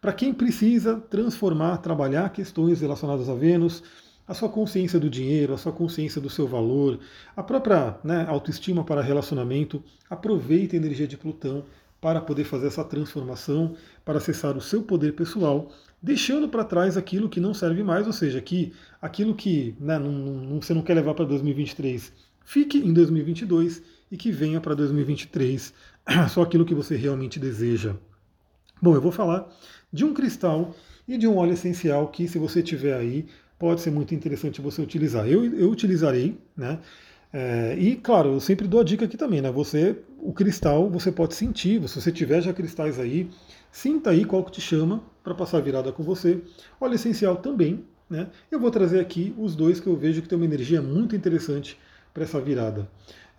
Para 0.00 0.12
quem 0.12 0.32
precisa 0.32 0.96
transformar, 0.96 1.78
trabalhar 1.78 2.30
questões 2.30 2.80
relacionadas 2.80 3.28
a 3.28 3.34
Vênus, 3.34 3.82
a 4.26 4.34
sua 4.34 4.48
consciência 4.48 4.98
do 4.98 5.10
dinheiro, 5.10 5.54
a 5.54 5.58
sua 5.58 5.72
consciência 5.72 6.20
do 6.20 6.30
seu 6.30 6.46
valor, 6.46 6.98
a 7.36 7.42
própria 7.42 7.96
né, 8.02 8.24
autoestima 8.28 8.84
para 8.84 9.02
relacionamento, 9.02 9.82
aproveite 10.08 10.74
a 10.74 10.78
energia 10.78 11.06
de 11.06 11.16
Plutão 11.16 11.64
para 12.00 12.20
poder 12.20 12.44
fazer 12.44 12.66
essa 12.66 12.84
transformação, 12.84 13.76
para 14.04 14.18
acessar 14.18 14.56
o 14.56 14.60
seu 14.60 14.82
poder 14.82 15.14
pessoal, 15.14 15.70
deixando 16.02 16.48
para 16.48 16.64
trás 16.64 16.96
aquilo 16.96 17.28
que 17.28 17.40
não 17.40 17.54
serve 17.54 17.82
mais, 17.82 18.06
ou 18.06 18.12
seja, 18.12 18.40
que 18.40 18.72
aquilo 19.00 19.34
que 19.34 19.74
né, 19.80 19.98
não, 19.98 20.12
não, 20.12 20.60
você 20.60 20.74
não 20.74 20.82
quer 20.82 20.94
levar 20.94 21.14
para 21.14 21.24
2023 21.24 22.12
fique 22.44 22.78
em 22.78 22.92
2022 22.92 23.82
e 24.10 24.16
que 24.16 24.30
venha 24.30 24.60
para 24.60 24.74
2023 24.74 25.72
só 26.28 26.42
aquilo 26.42 26.64
que 26.64 26.74
você 26.74 26.94
realmente 26.94 27.40
deseja. 27.40 27.96
Bom, 28.80 28.94
eu 28.94 29.00
vou 29.00 29.12
falar 29.12 29.48
de 29.92 30.04
um 30.04 30.12
cristal 30.12 30.74
e 31.08 31.16
de 31.16 31.26
um 31.26 31.36
óleo 31.36 31.54
essencial 31.54 32.08
que, 32.08 32.28
se 32.28 32.38
você 32.38 32.62
tiver 32.62 32.94
aí, 32.94 33.26
pode 33.58 33.80
ser 33.80 33.90
muito 33.90 34.14
interessante 34.14 34.60
você 34.60 34.80
utilizar. 34.82 35.26
Eu, 35.28 35.44
eu 35.44 35.70
utilizarei, 35.70 36.38
né? 36.56 36.78
É, 37.32 37.74
e 37.76 37.96
claro, 37.96 38.34
eu 38.34 38.40
sempre 38.40 38.68
dou 38.68 38.80
a 38.80 38.84
dica 38.84 39.04
aqui 39.04 39.16
também, 39.16 39.40
né? 39.42 39.50
Você, 39.50 39.96
o 40.20 40.32
cristal, 40.32 40.88
você 40.88 41.10
pode 41.10 41.34
sentir, 41.34 41.86
se 41.88 42.00
você 42.00 42.12
tiver 42.12 42.40
já 42.40 42.52
cristais 42.52 42.98
aí, 43.00 43.28
sinta 43.72 44.10
aí 44.10 44.24
qual 44.24 44.44
que 44.44 44.52
te 44.52 44.60
chama 44.60 45.02
para 45.22 45.34
passar 45.34 45.60
virada 45.60 45.90
com 45.90 46.02
você. 46.02 46.40
Óleo 46.80 46.94
essencial 46.94 47.36
também, 47.36 47.84
né? 48.08 48.28
Eu 48.50 48.60
vou 48.60 48.70
trazer 48.70 49.00
aqui 49.00 49.34
os 49.36 49.56
dois 49.56 49.80
que 49.80 49.88
eu 49.88 49.96
vejo 49.96 50.22
que 50.22 50.28
tem 50.28 50.36
uma 50.36 50.44
energia 50.44 50.80
muito 50.80 51.16
interessante 51.16 51.76
para 52.12 52.22
essa 52.22 52.40
virada. 52.40 52.88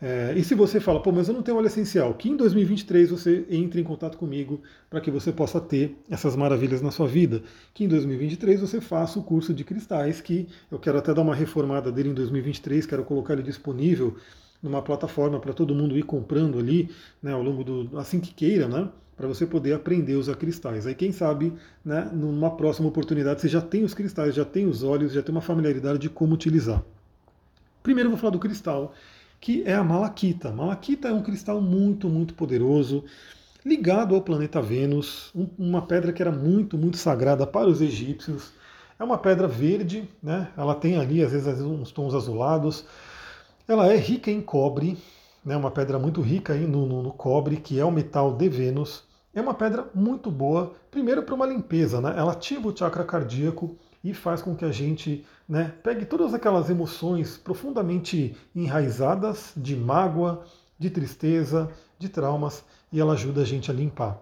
É, 0.02 0.34
e 0.36 0.44
se 0.44 0.54
você 0.54 0.80
fala, 0.80 1.02
pô, 1.02 1.12
mas 1.12 1.28
eu 1.28 1.34
não 1.34 1.42
tenho 1.42 1.58
óleo 1.58 1.68
essencial, 1.68 2.14
que 2.14 2.30
em 2.30 2.36
2023 2.36 3.10
você 3.10 3.46
entre 3.50 3.80
em 3.80 3.84
contato 3.84 4.18
comigo 4.18 4.62
para 4.90 5.00
que 5.00 5.10
você 5.10 5.32
possa 5.32 5.60
ter 5.62 5.98
essas 6.10 6.36
maravilhas 6.36 6.82
na 6.82 6.92
sua 6.92 7.08
vida. 7.08 7.42
Que 7.74 7.86
em 7.86 7.88
2023 7.88 8.60
você 8.60 8.82
faça 8.82 9.18
o 9.18 9.24
curso 9.24 9.54
de 9.54 9.64
cristais, 9.64 10.20
que 10.20 10.48
eu 10.70 10.80
quero 10.80 10.98
até 10.98 11.14
dar 11.14 11.22
uma 11.22 11.34
reformada 11.34 11.92
dele 11.92 12.10
em 12.10 12.14
2023, 12.14 12.86
quero 12.86 13.06
colocar 13.06 13.34
ele 13.34 13.44
disponível 13.44 14.16
numa 14.62 14.82
plataforma 14.82 15.40
para 15.40 15.54
todo 15.54 15.76
mundo 15.76 15.98
ir 15.98 16.04
comprando 16.04 16.60
ali, 16.60 16.90
né, 17.22 17.32
ao 17.32 17.42
longo 17.42 17.64
do. 17.64 17.98
assim 17.98 18.20
que 18.20 18.34
queira, 18.34 18.68
né? 18.68 18.90
Para 19.16 19.28
você 19.28 19.46
poder 19.46 19.74
aprender 19.74 20.16
a 20.16 20.18
usar 20.18 20.36
cristais. 20.36 20.86
Aí, 20.86 20.94
quem 20.94 21.12
sabe, 21.14 21.54
né, 21.86 22.10
numa 22.12 22.52
próxima 22.52 22.90
oportunidade, 22.90 23.40
você 23.40 23.48
já 23.48 23.62
tem 23.62 23.84
os 23.84 23.94
cristais, 23.94 24.36
já 24.36 24.44
tem 24.44 24.66
os 24.66 24.84
óleos, 24.84 25.14
já 25.14 25.22
tem 25.22 25.34
uma 25.34 25.42
familiaridade 25.42 26.00
de 26.00 26.10
como 26.10 26.34
utilizar. 26.34 26.84
Primeiro 27.82 28.08
eu 28.08 28.12
vou 28.12 28.20
falar 28.20 28.32
do 28.32 28.40
cristal 28.40 28.94
que 29.46 29.62
é 29.64 29.76
a 29.76 29.84
malaquita. 29.84 30.52
Malaquita 30.52 31.08
é 31.08 31.14
um 31.14 31.22
cristal 31.22 31.62
muito, 31.62 32.10
muito 32.10 32.34
poderoso, 32.34 33.04
ligado 33.64 34.16
ao 34.16 34.22
planeta 34.24 34.60
Vênus, 34.60 35.32
uma 35.56 35.84
pedra 35.84 36.12
que 36.12 36.20
era 36.20 36.32
muito, 36.32 36.76
muito 36.80 36.98
sagrada 36.98 37.46
para 37.46 37.68
os 37.68 37.80
egípcios. 37.80 38.54
É 38.98 39.04
uma 39.04 39.20
pedra 39.20 39.48
verde, 39.48 40.10
né? 40.22 40.48
ela 40.58 40.74
tem 40.74 40.98
ali 40.98 41.24
às 41.24 41.32
vezes 41.32 41.62
uns 41.62 41.92
tons 41.92 42.16
azulados. 42.16 42.86
Ela 43.68 43.94
é 43.94 43.96
rica 43.96 44.32
em 44.32 44.42
cobre, 44.42 44.98
né? 45.46 45.56
uma 45.56 45.70
pedra 45.70 46.00
muito 46.00 46.22
rica 46.22 46.56
no, 46.56 46.88
no, 46.88 47.04
no 47.04 47.12
cobre, 47.12 47.58
que 47.58 47.80
é 47.80 47.86
o 47.86 47.92
metal 47.92 48.34
de 48.34 48.50
Vênus. 48.50 49.04
É 49.32 49.42
uma 49.42 49.54
pedra 49.54 49.88
muito 49.94 50.32
boa, 50.32 50.74
primeiro 50.90 51.22
para 51.22 51.36
uma 51.36 51.46
limpeza, 51.46 52.02
né? 52.02 52.16
ela 52.18 52.32
ativa 52.32 52.68
o 52.68 52.76
chakra 52.76 53.04
cardíaco, 53.04 53.78
e 54.06 54.14
faz 54.14 54.40
com 54.40 54.56
que 54.56 54.64
a 54.64 54.72
gente 54.72 55.26
né, 55.50 55.74
pegue 55.82 56.06
todas 56.06 56.32
aquelas 56.32 56.70
emoções 56.70 57.38
profundamente 57.38 58.38
enraizadas 58.56 59.52
de 59.58 59.76
mágoa, 59.76 60.46
de 60.78 60.92
tristeza, 60.92 61.72
de 61.98 62.08
traumas 62.08 62.64
e 62.94 63.02
ela 63.02 63.14
ajuda 63.14 63.42
a 63.42 63.46
gente 63.46 63.72
a 63.72 63.74
limpar. 63.74 64.22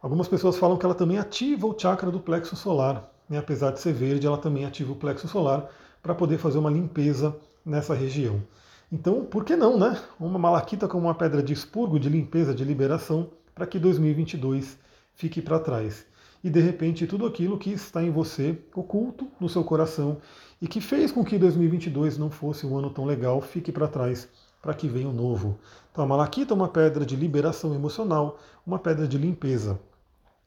Algumas 0.00 0.28
pessoas 0.28 0.56
falam 0.56 0.78
que 0.78 0.86
ela 0.86 0.94
também 0.94 1.18
ativa 1.18 1.66
o 1.66 1.78
chakra 1.78 2.10
do 2.10 2.20
plexo 2.20 2.56
solar, 2.56 3.12
né, 3.28 3.36
apesar 3.36 3.72
de 3.72 3.80
ser 3.80 3.92
verde, 3.92 4.26
ela 4.26 4.38
também 4.38 4.64
ativa 4.64 4.92
o 4.92 4.96
plexo 4.96 5.28
solar 5.28 5.68
para 6.02 6.14
poder 6.14 6.38
fazer 6.38 6.56
uma 6.56 6.70
limpeza 6.70 7.36
nessa 7.66 7.94
região. 7.94 8.42
Então, 8.90 9.26
por 9.26 9.44
que 9.44 9.54
não, 9.54 9.78
né? 9.78 10.00
Uma 10.18 10.38
malaquita 10.38 10.88
como 10.88 11.06
uma 11.06 11.14
pedra 11.14 11.42
de 11.42 11.52
expurgo, 11.52 12.00
de 12.00 12.08
limpeza, 12.08 12.54
de 12.54 12.64
liberação, 12.64 13.30
para 13.54 13.66
que 13.66 13.78
2022 13.78 14.78
fique 15.14 15.42
para 15.42 15.58
trás 15.58 16.06
e 16.42 16.50
de 16.50 16.60
repente 16.60 17.06
tudo 17.06 17.26
aquilo 17.26 17.58
que 17.58 17.70
está 17.70 18.02
em 18.02 18.10
você, 18.10 18.58
oculto 18.74 19.28
no 19.38 19.48
seu 19.48 19.62
coração 19.62 20.18
e 20.60 20.66
que 20.66 20.80
fez 20.80 21.12
com 21.12 21.24
que 21.24 21.38
2022 21.38 22.18
não 22.18 22.30
fosse 22.30 22.66
um 22.66 22.76
ano 22.76 22.90
tão 22.90 23.04
legal, 23.04 23.40
fique 23.40 23.70
para 23.70 23.88
trás 23.88 24.28
para 24.60 24.74
que 24.74 24.88
venha 24.88 25.08
o 25.08 25.10
um 25.10 25.14
novo. 25.14 25.58
Então 25.90 26.04
a 26.04 26.06
malaquita 26.06 26.54
é 26.54 26.56
uma 26.56 26.68
pedra 26.68 27.04
de 27.04 27.16
liberação 27.16 27.74
emocional, 27.74 28.38
uma 28.66 28.78
pedra 28.78 29.06
de 29.06 29.18
limpeza. 29.18 29.78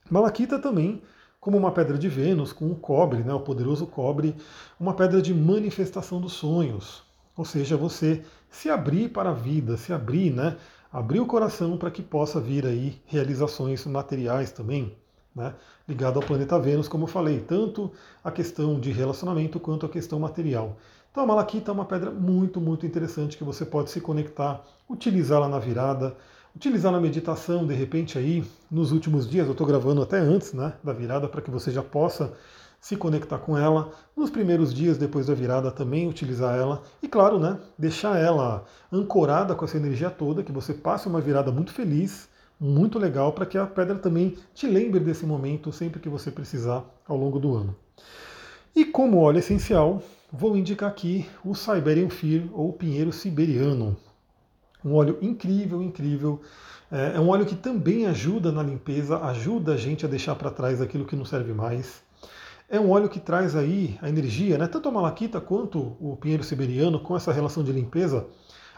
Malaquita 0.10 0.58
também 0.58 1.02
como 1.40 1.58
uma 1.58 1.72
pedra 1.72 1.98
de 1.98 2.10
Vênus, 2.10 2.52
com 2.52 2.72
o 2.72 2.76
cobre, 2.76 3.24
né, 3.24 3.34
o 3.34 3.40
poderoso 3.40 3.86
cobre, 3.86 4.36
uma 4.80 4.96
pedra 4.96 5.22
de 5.22 5.34
manifestação 5.34 6.20
dos 6.20 6.34
sonhos. 6.34 7.04
Ou 7.38 7.46
seja, 7.46 7.78
você 7.78 8.24
se 8.50 8.70
abrir 8.70 9.10
para 9.10 9.30
a 9.30 9.34
vida, 9.34 9.78
se 9.78 9.94
abrir, 9.94 10.32
né, 10.32 10.58
abrir 10.92 11.20
o 11.20 11.26
coração 11.28 11.78
para 11.78 11.92
que 11.92 12.02
possa 12.02 12.40
vir 12.40 12.66
aí 12.66 13.00
realizações 13.06 13.86
materiais 13.86 14.52
também 14.52 14.96
né, 15.36 15.54
ligado 15.88 16.18
ao 16.18 16.26
planeta 16.26 16.58
Vênus, 16.58 16.88
como 16.88 17.04
eu 17.04 17.08
falei, 17.08 17.40
tanto 17.40 17.92
a 18.24 18.32
questão 18.32 18.80
de 18.80 18.92
relacionamento 18.92 19.60
quanto 19.60 19.86
a 19.86 19.90
questão 19.90 20.18
material. 20.20 20.78
Então 21.12 21.24
a 21.24 21.28
malaquita 21.28 21.72
é 21.72 21.74
uma 21.74 21.86
pedra 21.86 22.12
muito, 22.12 22.60
muito 22.60 22.86
interessante 22.86 23.38
que 23.38 23.44
você 23.44 23.66
pode 23.66 23.90
se 23.90 24.02
conectar, 24.02 24.64
utilizá-la 24.90 25.48
na 25.48 25.60
virada, 25.60 26.16
utilizar 26.56 26.92
na 26.92 27.00
meditação, 27.00 27.68
de 27.68 27.74
repente 27.74 28.18
aí, 28.18 28.44
nos 28.72 28.92
últimos 28.92 29.30
dias, 29.30 29.46
eu 29.46 29.52
estou 29.52 29.68
gravando 29.68 30.02
até 30.02 30.18
antes 30.18 30.54
né, 30.54 30.74
da 30.84 30.94
virada, 30.94 31.28
para 31.28 31.42
que 31.42 31.52
você 31.52 31.72
já 31.72 31.84
possa 31.84 32.34
se 32.80 32.96
conectar 32.96 33.40
com 33.40 33.58
ela. 33.58 33.92
Nos 34.16 34.30
primeiros 34.30 34.74
dias 34.74 34.98
depois 34.98 35.26
da 35.26 35.34
virada 35.34 35.72
também 35.72 36.08
utilizar 36.08 36.56
ela. 36.56 36.84
E 37.02 37.08
claro, 37.08 37.40
né, 37.40 37.60
deixar 37.78 38.18
ela 38.18 38.64
ancorada 38.92 39.56
com 39.56 39.66
essa 39.66 39.78
energia 39.78 40.10
toda, 40.10 40.44
que 40.44 40.52
você 40.52 40.74
passe 40.74 41.08
uma 41.08 41.20
virada 41.20 41.52
muito 41.52 41.74
feliz, 41.74 42.30
muito 42.60 42.98
legal 42.98 43.34
para 43.34 43.46
que 43.46 43.58
a 43.58 43.66
pedra 43.66 43.96
também 43.96 44.38
te 44.54 44.68
lembre 44.68 45.00
desse 45.00 45.26
momento 45.26 45.72
sempre 45.72 46.00
que 46.00 46.10
você 46.10 46.32
precisar 46.32 46.84
ao 47.08 47.18
longo 47.18 47.40
do 47.40 47.56
ano. 47.56 47.76
E 48.76 48.84
como 48.84 49.22
óleo 49.22 49.40
essencial, 49.40 50.02
vou 50.32 50.58
indicar 50.58 50.90
aqui 50.90 51.26
o 51.44 51.56
Siberian 51.56 52.10
Fir 52.10 52.50
ou 52.52 52.74
pinheiro 52.74 53.12
siberiano. 53.12 53.96
Um 54.84 54.94
óleo 54.94 55.18
incrível, 55.22 55.82
incrível. 55.82 56.42
É, 56.92 57.14
é 57.16 57.20
um 57.20 57.30
óleo 57.30 57.46
que 57.46 57.56
também 57.56 58.06
ajuda 58.06 58.52
na 58.52 58.62
limpeza, 58.62 59.18
ajuda 59.20 59.74
a 59.74 59.78
gente 59.78 60.06
a 60.06 60.10
deixar 60.10 60.36
para 60.36 60.52
trás 60.52 60.82
aquilo 60.82 61.06
que 61.06 61.16
não 61.16 61.26
serve 61.26 61.54
mais. 61.54 62.04
É 62.70 62.80
um 62.80 62.90
óleo 62.90 63.10
que 63.10 63.20
traz 63.20 63.56
aí 63.56 63.98
a 64.02 64.10
energia, 64.10 64.58
né? 64.58 64.68
tanto 64.68 64.90
a 64.90 64.92
malaquita 64.92 65.40
quanto 65.40 65.96
o 66.00 66.18
pinheiro 66.20 66.44
siberiano, 66.44 67.00
com 67.00 67.16
essa 67.16 67.32
relação 67.32 67.64
de 67.64 67.72
limpeza, 67.72 68.26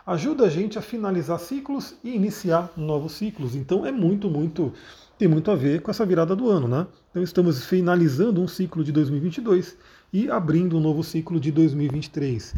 ajuda 0.07 0.45
a 0.45 0.49
gente 0.49 0.79
a 0.79 0.81
finalizar 0.81 1.37
ciclos 1.37 1.93
e 2.01 2.15
iniciar 2.15 2.71
novos 2.77 3.11
ciclos. 3.11 3.55
Então 3.55 3.85
é 3.85 3.91
muito, 3.91 4.29
muito, 4.29 4.71
tem 5.19 5.27
muito 5.27 5.51
a 5.51 5.55
ver 5.55 5.81
com 5.81 5.91
essa 5.91 6.05
virada 6.05 6.33
do 6.33 6.49
ano, 6.49 6.65
né? 6.65 6.87
Então 7.11 7.21
estamos 7.21 7.65
finalizando 7.65 8.41
um 8.41 8.47
ciclo 8.47 8.85
de 8.85 8.93
2022 8.93 9.75
e 10.13 10.31
abrindo 10.31 10.77
um 10.77 10.79
novo 10.79 11.03
ciclo 11.03 11.41
de 11.41 11.51
2023. 11.51 12.55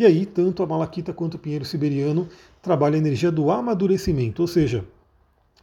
E 0.00 0.04
aí, 0.04 0.26
tanto 0.26 0.64
a 0.64 0.66
Malaquita 0.66 1.12
quanto 1.12 1.34
o 1.34 1.38
Pinheiro 1.38 1.64
Siberiano 1.64 2.28
trabalham 2.60 2.96
a 2.96 2.98
energia 2.98 3.30
do 3.30 3.52
amadurecimento, 3.52 4.42
ou 4.42 4.48
seja, 4.48 4.84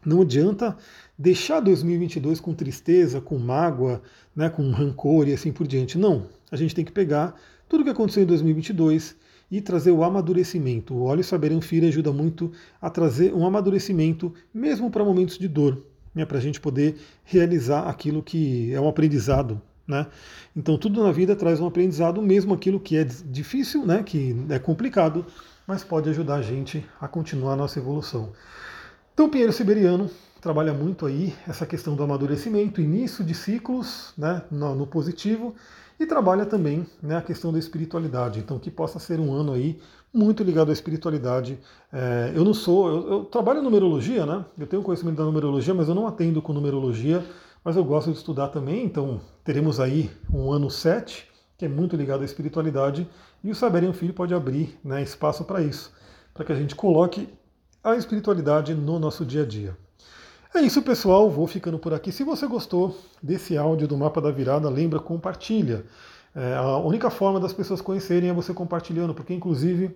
não 0.06 0.22
adianta 0.22 0.78
deixar 1.18 1.60
2022 1.60 2.40
com 2.40 2.54
tristeza, 2.54 3.20
com 3.20 3.38
mágoa, 3.38 4.02
né, 4.34 4.50
com 4.50 4.72
rancor 4.72 5.28
e 5.28 5.34
assim 5.34 5.52
por 5.52 5.68
diante. 5.68 5.98
Não, 5.98 6.28
a 6.50 6.56
gente 6.56 6.74
tem 6.74 6.86
que 6.86 6.92
pegar 6.92 7.36
tudo 7.68 7.82
o 7.82 7.84
que 7.84 7.90
aconteceu 7.90 8.24
em 8.24 8.28
2022 8.28 9.18
e 9.50 9.62
trazer 9.62 9.92
o 9.92 10.04
amadurecimento. 10.04 10.94
O 10.94 11.04
óleo 11.04 11.24
Saberanfira 11.24 11.88
ajuda 11.88 12.12
muito 12.12 12.52
a 12.82 12.90
trazer 12.90 13.34
um 13.34 13.46
amadurecimento, 13.46 14.34
mesmo 14.54 14.92
para 14.92 15.04
momentos 15.04 15.38
de 15.38 15.48
dor, 15.48 15.84
né, 16.14 16.26
para 16.26 16.38
a 16.38 16.42
gente 16.42 16.60
poder 16.60 16.98
realizar 17.24 17.88
aquilo 17.88 18.22
que 18.22 18.74
é 18.74 18.80
um 18.80 18.88
aprendizado. 18.88 19.62
Né? 19.88 20.06
Então 20.56 20.78
tudo 20.78 21.02
na 21.02 21.12
vida 21.12 21.36
traz 21.36 21.60
um 21.62 21.66
aprendizado, 21.66 22.22
mesmo 22.22 22.54
aquilo 22.54 22.80
que 22.80 22.98
é 22.98 23.06
difícil, 23.06 23.86
né, 23.86 24.04
que 24.04 24.36
é 24.50 24.60
complicado, 24.60 25.26
mas 25.66 25.84
pode 25.84 26.10
ajudar 26.10 26.36
a 26.36 26.42
gente 26.42 26.86
a 27.00 27.08
continuar 27.08 27.54
a 27.54 27.56
nossa 27.56 27.80
evolução. 27.80 28.34
Então 29.14 29.30
Pinheiro 29.30 29.54
Siberiano 29.54 30.10
trabalha 30.42 30.74
muito 30.74 31.06
aí 31.06 31.34
essa 31.48 31.66
questão 31.66 31.96
do 31.96 32.04
amadurecimento, 32.04 32.82
início 32.82 33.24
de 33.24 33.34
ciclos 33.34 34.14
né, 34.18 34.42
no, 34.52 34.76
no 34.76 34.86
positivo, 34.86 35.56
e 36.00 36.06
trabalha 36.06 36.46
também 36.46 36.86
né, 37.02 37.18
a 37.18 37.22
questão 37.22 37.52
da 37.52 37.60
espiritualidade. 37.60 38.40
Então 38.40 38.60
que 38.60 38.70
possa 38.70 39.00
ser 39.00 39.20
um 39.20 39.34
ano 39.34 39.54
aí 39.54 39.80
muito 40.14 40.44
ligado 40.44 40.70
à 40.70 40.74
espiritualidade. 40.74 41.60
É, 41.92 42.32
eu 42.36 42.44
não 42.44 42.54
sou, 42.54 42.90
eu, 42.90 43.12
eu 43.12 43.26
trabalho 43.26 43.60
em 43.60 43.64
numerologia, 43.64 44.26
né? 44.26 44.46
Eu 44.58 44.68
tenho 44.68 44.82
conhecimento 44.82 45.18
da 45.18 45.24
numerologia, 45.24 45.74
mas 45.74 45.88
eu 45.88 45.96
não 45.96 46.08
atendo 46.08 46.42
com 46.42 46.54
numerologia, 46.54 47.24
mas 47.64 47.76
eu 47.76 47.84
gosto 47.84 48.12
de 48.12 48.18
estudar 48.18 48.48
também, 48.48 48.86
então 48.86 49.20
teremos 49.44 49.80
aí 49.80 50.10
um 50.32 50.52
ano 50.52 50.70
7, 50.70 51.28
que 51.58 51.66
é 51.66 51.68
muito 51.68 51.96
ligado 51.96 52.22
à 52.22 52.26
espiritualidade, 52.26 53.10
e 53.44 53.52
o 53.52 53.56
Saber 53.56 53.92
Filho 53.94 54.14
pode 54.14 54.34
abrir 54.34 54.80
né, 54.84 55.02
espaço 55.02 55.44
para 55.44 55.62
isso, 55.62 55.92
para 56.34 56.46
que 56.46 56.52
a 56.52 56.56
gente 56.56 56.76
coloque 56.76 57.28
a 57.84 57.96
espiritualidade 57.96 58.74
no 58.74 59.00
nosso 59.00 59.26
dia 59.26 59.44
a 59.44 59.46
dia. 59.46 59.78
É 60.56 60.62
isso, 60.62 60.82
pessoal. 60.82 61.30
Vou 61.30 61.46
ficando 61.46 61.78
por 61.78 61.94
aqui. 61.94 62.12
Se 62.12 62.24
você 62.24 62.48
gostou 62.48 62.98
desse 63.22 63.58
áudio 63.58 63.88
do 63.88 63.98
Mapa 63.98 64.22
da 64.22 64.32
Virada, 64.32 64.70
lembra, 64.70 65.00
compartilha. 65.00 65.86
É, 66.34 66.56
a 66.56 66.78
única 66.78 67.10
forma 67.10 67.40
das 67.40 67.52
pessoas 67.52 67.82
conhecerem 67.82 68.30
é 68.30 68.34
você 68.34 68.54
compartilhando, 68.54 69.14
porque 69.14 69.34
inclusive 69.34 69.96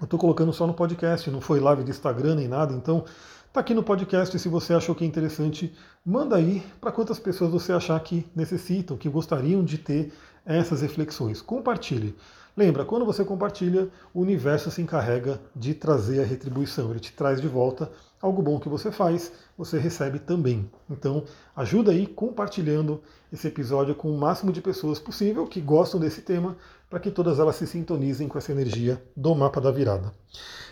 eu 0.00 0.04
estou 0.04 0.18
colocando 0.18 0.52
só 0.52 0.66
no 0.66 0.74
podcast, 0.74 1.30
não 1.30 1.40
foi 1.40 1.60
live 1.60 1.84
de 1.84 1.90
Instagram 1.90 2.36
nem 2.36 2.48
nada, 2.48 2.72
então 2.72 3.04
tá 3.52 3.60
aqui 3.60 3.74
no 3.74 3.82
podcast. 3.82 4.36
Se 4.38 4.48
você 4.48 4.72
achou 4.72 4.94
que 4.94 5.04
é 5.04 5.06
interessante, 5.06 5.74
manda 6.04 6.36
aí 6.36 6.62
para 6.80 6.92
quantas 6.92 7.18
pessoas 7.18 7.50
você 7.50 7.72
achar 7.72 7.98
que 8.00 8.26
necessitam, 8.34 8.96
que 8.96 9.08
gostariam 9.08 9.62
de 9.62 9.78
ter 9.78 10.12
essas 10.46 10.80
reflexões. 10.80 11.42
Compartilhe. 11.42 12.16
Lembra, 12.56 12.84
quando 12.84 13.04
você 13.04 13.24
compartilha, 13.24 13.88
o 14.12 14.20
universo 14.20 14.70
se 14.70 14.82
encarrega 14.82 15.40
de 15.54 15.74
trazer 15.74 16.20
a 16.20 16.24
retribuição, 16.24 16.90
ele 16.90 16.98
te 16.98 17.12
traz 17.12 17.40
de 17.40 17.46
volta 17.46 17.90
algo 18.20 18.42
bom 18.42 18.58
que 18.58 18.68
você 18.68 18.90
faz, 18.90 19.32
você 19.56 19.78
recebe 19.78 20.18
também. 20.18 20.70
Então, 20.90 21.24
ajuda 21.54 21.92
aí 21.92 22.06
compartilhando 22.06 23.00
esse 23.32 23.46
episódio 23.46 23.94
com 23.94 24.10
o 24.10 24.18
máximo 24.18 24.52
de 24.52 24.60
pessoas 24.60 24.98
possível 24.98 25.46
que 25.46 25.60
gostam 25.60 26.00
desse 26.00 26.22
tema, 26.22 26.56
para 26.90 26.98
que 26.98 27.10
todas 27.10 27.38
elas 27.38 27.56
se 27.56 27.66
sintonizem 27.66 28.28
com 28.28 28.38
essa 28.38 28.52
energia 28.52 29.02
do 29.16 29.34
mapa 29.34 29.60
da 29.60 29.70
virada. 29.70 30.12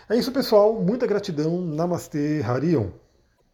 É 0.09 0.15
isso, 0.15 0.31
pessoal. 0.31 0.73
Muita 0.73 1.05
gratidão. 1.05 1.61
Namastê, 1.61 2.41
Harion. 2.41 2.89